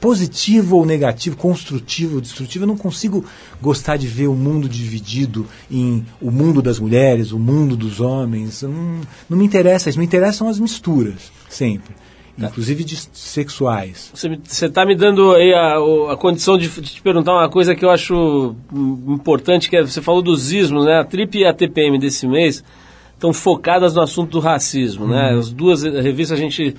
[0.00, 2.64] positivo ou negativo, construtivo ou destrutivo.
[2.64, 3.24] Eu não consigo
[3.60, 8.62] gostar de ver o mundo dividido em o mundo das mulheres, o mundo dos homens.
[8.62, 9.98] Não, não me interessa isso.
[9.98, 11.94] Me interessam as misturas, sempre.
[12.38, 14.10] Inclusive de sexuais.
[14.14, 17.84] Você está me dando aí a, a condição de, de te perguntar uma coisa que
[17.84, 21.00] eu acho hum, importante, que é, você falou dos ismos, né?
[21.00, 22.64] A Trip e a TPM desse mês
[23.12, 25.34] estão focadas no assunto do racismo, né?
[25.38, 26.74] As duas revistas a gente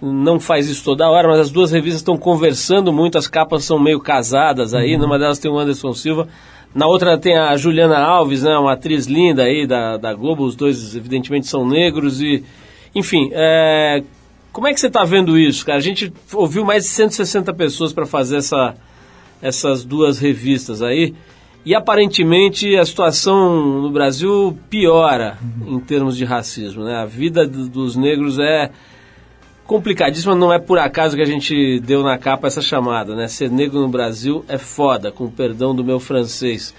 [0.00, 3.78] não faz isso toda hora, mas as duas revistas estão conversando muito, as capas são
[3.78, 6.28] meio casadas aí, numa delas tem o Anderson Silva,
[6.74, 8.56] na outra tem a Juliana Alves, né?
[8.58, 12.44] Uma atriz linda aí da, da Globo, os dois evidentemente são negros e...
[12.94, 14.02] Enfim, é,
[14.52, 15.78] como é que você está vendo isso, cara?
[15.78, 18.74] A gente ouviu mais de 160 pessoas para fazer essa,
[19.40, 21.14] essas duas revistas aí.
[21.64, 26.84] E aparentemente a situação no Brasil piora em termos de racismo.
[26.84, 26.94] Né?
[26.94, 28.70] A vida do- dos negros é
[29.66, 33.14] complicadíssima, não é por acaso que a gente deu na capa essa chamada.
[33.14, 33.28] Né?
[33.28, 36.74] Ser negro no Brasil é foda, com perdão do meu francês.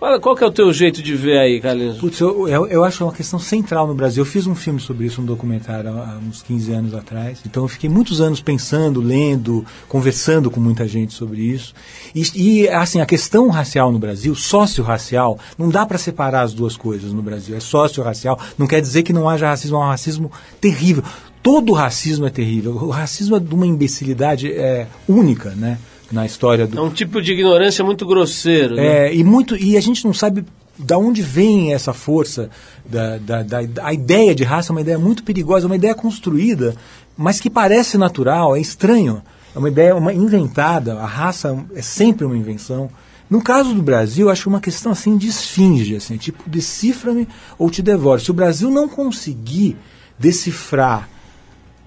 [0.00, 1.98] Qual, qual que é o teu jeito de ver aí, Carlinhos?
[1.98, 4.22] Putz, eu, eu, eu acho uma questão central no Brasil.
[4.22, 7.40] Eu fiz um filme sobre isso, um documentário há uns 15 anos atrás.
[7.44, 11.74] Então eu fiquei muitos anos pensando, lendo, conversando com muita gente sobre isso.
[12.14, 16.78] E, e, assim, a questão racial no Brasil, sócio-racial, não dá para separar as duas
[16.78, 17.54] coisas no Brasil.
[17.54, 21.04] É sócio-racial, não quer dizer que não haja racismo, é um racismo terrível.
[21.42, 22.72] Todo racismo é terrível.
[22.72, 25.78] O racismo é de uma imbecilidade é, única, né?
[26.12, 28.74] Na história do, É um tipo de ignorância muito grosseiro.
[28.74, 29.06] né?
[29.06, 30.44] é, e, muito, e a gente não sabe
[30.76, 32.50] da onde vem essa força,
[32.84, 36.74] da, da, da, a ideia de raça é uma ideia muito perigosa, uma ideia construída,
[37.16, 39.22] mas que parece natural, é estranho.
[39.54, 42.90] É uma ideia uma inventada, a raça é sempre uma invenção.
[43.28, 47.28] No caso do Brasil, acho uma questão assim de esfinge, assim, tipo, decifra-me
[47.58, 48.20] ou te devoro.
[48.20, 49.76] Se o Brasil não conseguir
[50.18, 51.08] decifrar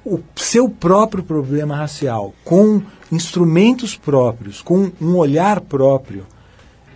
[0.05, 2.81] o seu próprio problema racial com
[3.11, 6.25] instrumentos próprios, com um olhar próprio,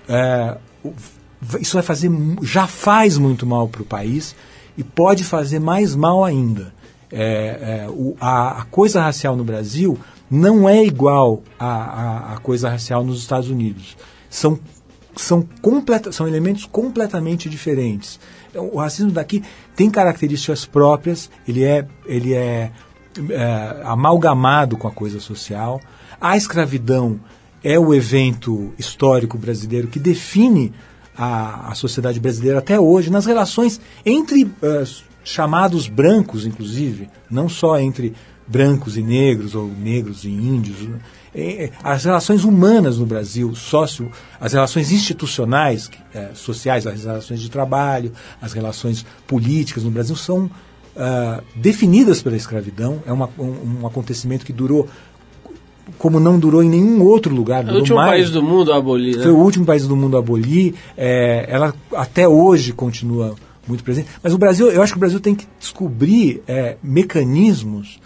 [0.10, 0.58] é,
[1.60, 2.10] isso vai fazer,
[2.42, 4.36] já faz muito mal para o país
[4.78, 6.74] e pode fazer mais mal ainda.
[7.12, 9.98] É, é, o- a, a coisa racial no Brasil
[10.30, 13.96] não é igual à, à, à coisa racial nos Estados Unidos.
[14.30, 14.60] São,
[15.16, 18.20] são, completa, são elementos completamente diferentes.
[18.50, 19.42] Então, O racismo daqui
[19.76, 22.72] tem características próprias, ele é, ele é,
[23.30, 25.80] é, amalgamado com a coisa social.
[26.20, 27.20] A escravidão
[27.64, 30.74] é o evento histórico brasileiro que define
[31.18, 34.84] a, a sociedade brasileira até hoje, nas relações entre eh,
[35.24, 38.14] chamados brancos, inclusive, não só entre
[38.48, 40.80] brancos e negros, ou negros e índios.
[40.82, 41.00] né?
[41.36, 45.90] Eh, eh, As relações humanas no Brasil, sócio, as relações institucionais,
[46.36, 48.12] sociais, as relações de trabalho,
[48.42, 50.50] as relações políticas no Brasil são
[50.98, 53.00] ah, definidas pela escravidão.
[53.06, 54.88] É uma- um, um acontecimento que durou
[55.98, 57.66] como não durou em nenhum outro lugar.
[57.68, 58.12] É o último mais.
[58.12, 59.24] país do mundo a abolir, né?
[59.24, 60.74] Foi o último país do mundo a abolir.
[60.98, 63.36] é, ela até hoje continua
[63.68, 64.08] muito presente.
[64.22, 68.00] Mas o Brasil, eu acho que o Brasil tem que descobrir é, mecanismos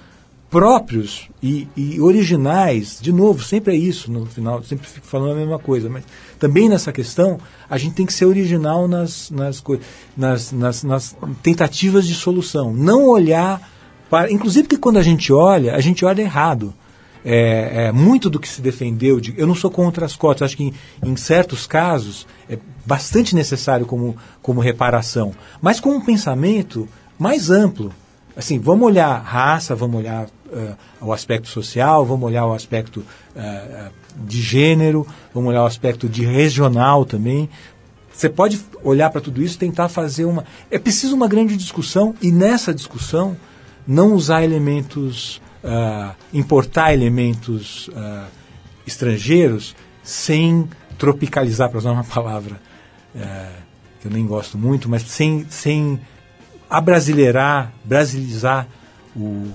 [0.52, 3.00] próprios e, e originais.
[3.02, 5.90] De novo, sempre é isso no final, sempre fico falando a mesma coisa.
[5.90, 6.04] Mas
[6.38, 7.40] também nessa questão,
[7.70, 9.64] a gente tem que ser original nas, nas,
[10.16, 12.74] nas, nas, nas tentativas de solução.
[12.74, 13.72] Não olhar
[14.10, 14.30] para.
[14.30, 16.74] Inclusive que quando a gente olha, a gente olha errado.
[17.24, 20.58] é, é, muito do que se defendeu, de, eu não sou contra as cotas, acho
[20.58, 20.74] que em,
[21.06, 25.32] em certos casos é bastante necessário como, como reparação,
[25.62, 26.90] mas com um pensamento
[27.20, 27.94] mais amplo.
[28.36, 33.06] Assim, vamos olhar raça, vamos olhar uh, o aspecto social, vamos olhar o aspecto
[33.36, 33.92] uh,
[34.26, 37.50] de gênero, vamos olhar o aspecto de regional também.
[38.14, 40.46] Você pode olhar para tudo isso tentar fazer uma.
[40.70, 43.36] É preciso uma grande discussão e nessa discussão
[43.86, 47.90] não usar elementos, uh, importar elementos
[48.86, 52.60] estrangeiros sem tropicalizar, para usar uma palavra
[54.00, 56.00] que eu nem gosto muito, mas sem, sem
[56.72, 58.66] abrasileirar, brasilizar
[59.14, 59.48] o,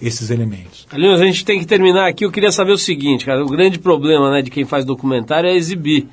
[0.00, 0.86] esses elementos.
[0.88, 2.26] Carlinhos, a gente tem que terminar aqui.
[2.26, 3.42] Eu queria saber o seguinte, cara.
[3.42, 6.06] O grande problema né, de quem faz documentário é exibir.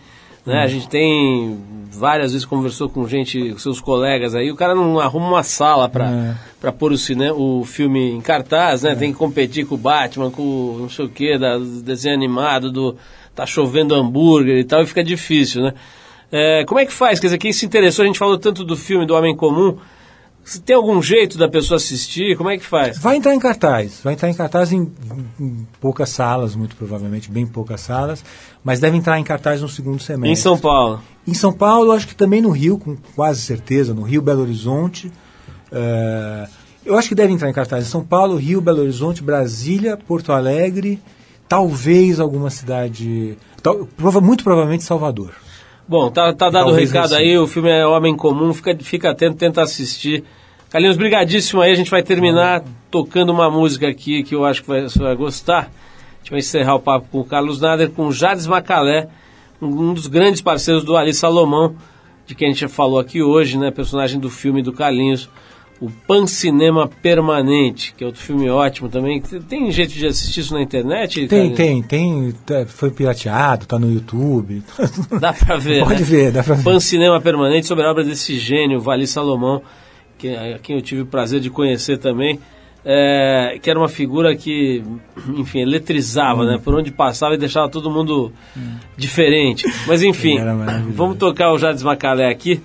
[0.45, 0.63] Né?
[0.63, 1.59] A gente tem
[1.91, 5.89] várias vezes conversou com gente, com seus colegas aí, o cara não arruma uma sala
[5.89, 6.35] para É.
[6.61, 8.95] para pôr o, cine, o filme em cartaz, né?
[8.95, 12.15] Tem que competir com o Batman, com o não sei o que, da do desenho
[12.15, 12.95] animado, do
[13.35, 15.73] tá chovendo hambúrguer e tal, e fica difícil, né?
[16.31, 17.19] É, como é que faz?
[17.19, 19.77] Quer dizer, quem se interessou, a gente falou tanto do filme do Homem Comum,
[20.57, 22.97] tem algum jeito da pessoa assistir, como é que faz?
[22.97, 24.89] Vai entrar em cartaz, vai entrar em cartaz em,
[25.39, 28.23] em poucas salas, muito provavelmente, bem poucas salas,
[28.63, 30.31] mas deve entrar em cartaz no segundo semestre.
[30.31, 31.01] Em São Paulo.
[31.27, 35.11] Em São Paulo, acho que também no Rio, com quase certeza, no Rio, Belo Horizonte.
[35.71, 36.47] eh,
[36.85, 40.31] eu acho que deve entrar em cartaz em São Paulo, Rio, Belo Horizonte, Brasília, Porto
[40.31, 40.99] Alegre,
[41.47, 43.37] talvez alguma cidade.
[43.61, 45.31] tal- prova- muito provavelmente Salvador.
[45.87, 47.21] Bom, tá, tá dado o recado Recife.
[47.29, 50.23] aí, o filme é Homem Comum, fica, fica atento, tenta assistir.
[50.69, 54.67] Carlinhos, brigadíssimo aí, a gente vai terminar tocando uma música aqui que eu acho que
[54.67, 55.61] vai- você vai gostar.
[55.63, 59.07] A gente vai encerrar o papo com o Carlos Nader, com o Jades Macalé,
[59.61, 61.75] um, dos grandes parceiros do Ali Salomão,
[62.27, 65.27] de quem a gente já falou aqui hoje, né, personagem do filme do Carlinhos,
[65.81, 69.19] o Pancinema Permanente, que é outro filme ótimo também.
[69.21, 71.25] Tem jeito de assistir isso na internet?
[71.27, 71.57] Tem, Carlinhos?
[71.57, 72.31] tem, tem.
[72.45, 74.61] tá- Foi pirateado, tá no YouTube.
[75.19, 76.05] Dá pra ver, Pode né?
[76.05, 76.63] ver, dá pra ver.
[76.63, 79.61] Pancinema Permanente sobre a obra desse gênio, Vali Salomão,
[80.19, 82.39] que, a quem eu tive o prazer de conhecer também,
[82.85, 84.83] é, que era uma figura que,
[85.35, 86.59] enfim, eletrizava, né?
[86.63, 88.31] Por onde passava e deixava todo mundo
[88.95, 89.65] diferente.
[89.87, 90.37] Mas enfim,
[90.89, 92.61] vamos tocar o Jades Macalé aqui.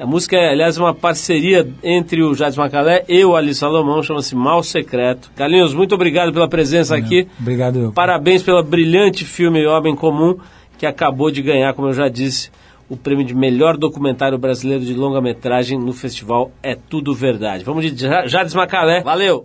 [0.00, 4.34] A música é, aliás, uma parceria entre o Jades Macalé e o Ali Salomão, chama-se
[4.34, 5.28] Mal Secreto.
[5.34, 7.26] Carlinhos, muito obrigado pela presença aqui.
[7.40, 7.92] Obrigado.
[7.92, 10.36] Parabéns pelo brilhante filme Homem Comum,
[10.78, 12.48] que acabou de ganhar, como eu já disse,
[12.88, 17.64] o prêmio de melhor documentário brasileiro de longa-metragem no festival É Tudo Verdade.
[17.64, 19.02] Vamos de Ja- Jades Macalé.
[19.02, 19.44] Valeu!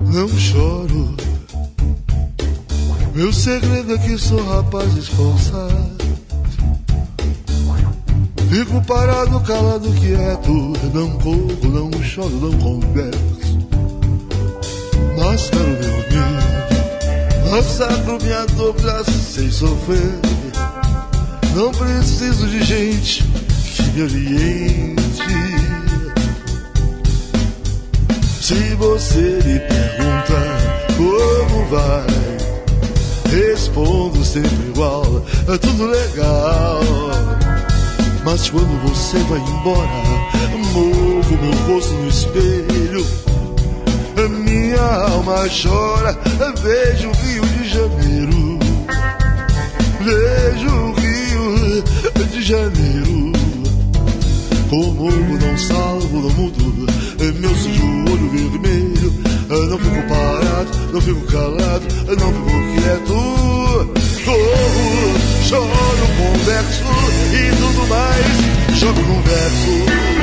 [0.00, 1.14] Não choro.
[3.14, 5.94] Meu segredo é que sou rapaz esforçado.
[8.48, 10.52] Fico parado, calado, quieto.
[10.92, 13.58] Não corro, não choro, não converso.
[15.18, 16.73] Mas quero meu medo.
[17.54, 20.18] Massacro minha dor pra sem sofrer.
[21.54, 23.22] Não preciso de gente
[23.76, 25.22] que me oriente.
[28.40, 30.34] Se você me pergunta
[30.96, 32.06] como vai,
[33.30, 36.80] respondo sempre igual, é tudo legal.
[38.24, 39.88] Mas quando você vai embora,
[40.72, 43.06] movo meu rosto no espelho,
[44.22, 46.18] minha alma chora,
[46.62, 48.58] vejo o Rio de Janeiro,
[50.00, 53.32] vejo o Rio de Janeiro.
[54.70, 56.86] Como eu não salvo, não mudo
[57.20, 59.14] é meu sujo olho vermelho.
[59.48, 63.14] Não fico parado, não fico calado não fico quieto.
[64.24, 65.14] Corro,
[65.46, 66.82] choro, converso
[67.32, 70.14] E tudo mais, jogo no verso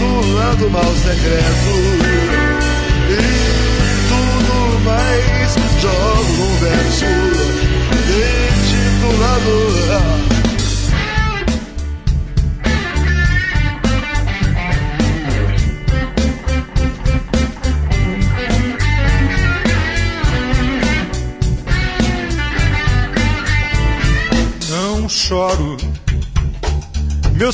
[0.00, 2.49] Intitulado mal secreto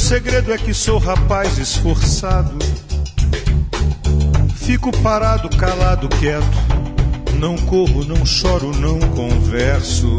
[0.07, 2.57] segredo é que sou rapaz esforçado.
[4.55, 6.47] Fico parado, calado, quieto.
[7.41, 10.17] Não corro, não choro, não converso.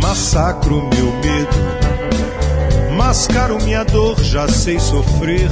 [0.00, 2.96] Massacro meu medo.
[2.96, 5.50] Mascaro minha dor, já sei sofrer.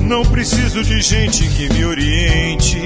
[0.00, 2.82] Não preciso de gente que me oriente.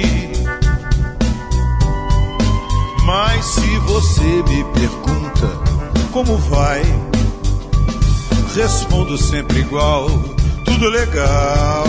[3.07, 5.49] Mas se você me pergunta
[6.13, 6.83] como vai,
[8.59, 10.09] respondo sempre igual.
[10.65, 11.87] tudo legal.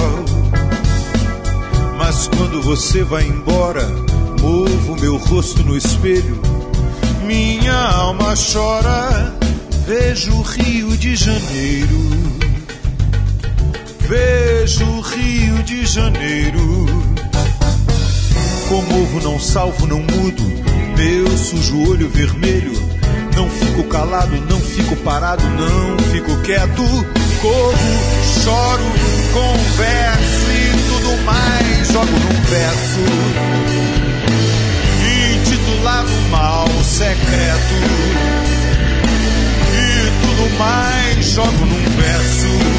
[1.98, 3.86] Mas quando você vai embora,
[4.40, 6.40] movo meu rosto no espelho,
[7.26, 9.36] minha alma chora.
[9.88, 12.00] Vejo o Rio de Janeiro,
[14.02, 16.86] vejo o Rio de Janeiro.
[18.68, 20.44] Comovo, não salvo, não mudo,
[20.96, 22.89] meu sujo olho vermelho.
[23.40, 26.84] Não fico calado, não fico parado, não fico quieto.
[27.42, 27.74] Corro,
[28.44, 28.84] choro,
[29.32, 33.00] converso e tudo mais jogo num verso
[35.38, 37.76] intitulado Mal Secreto.
[39.72, 42.79] E tudo mais jogo num verso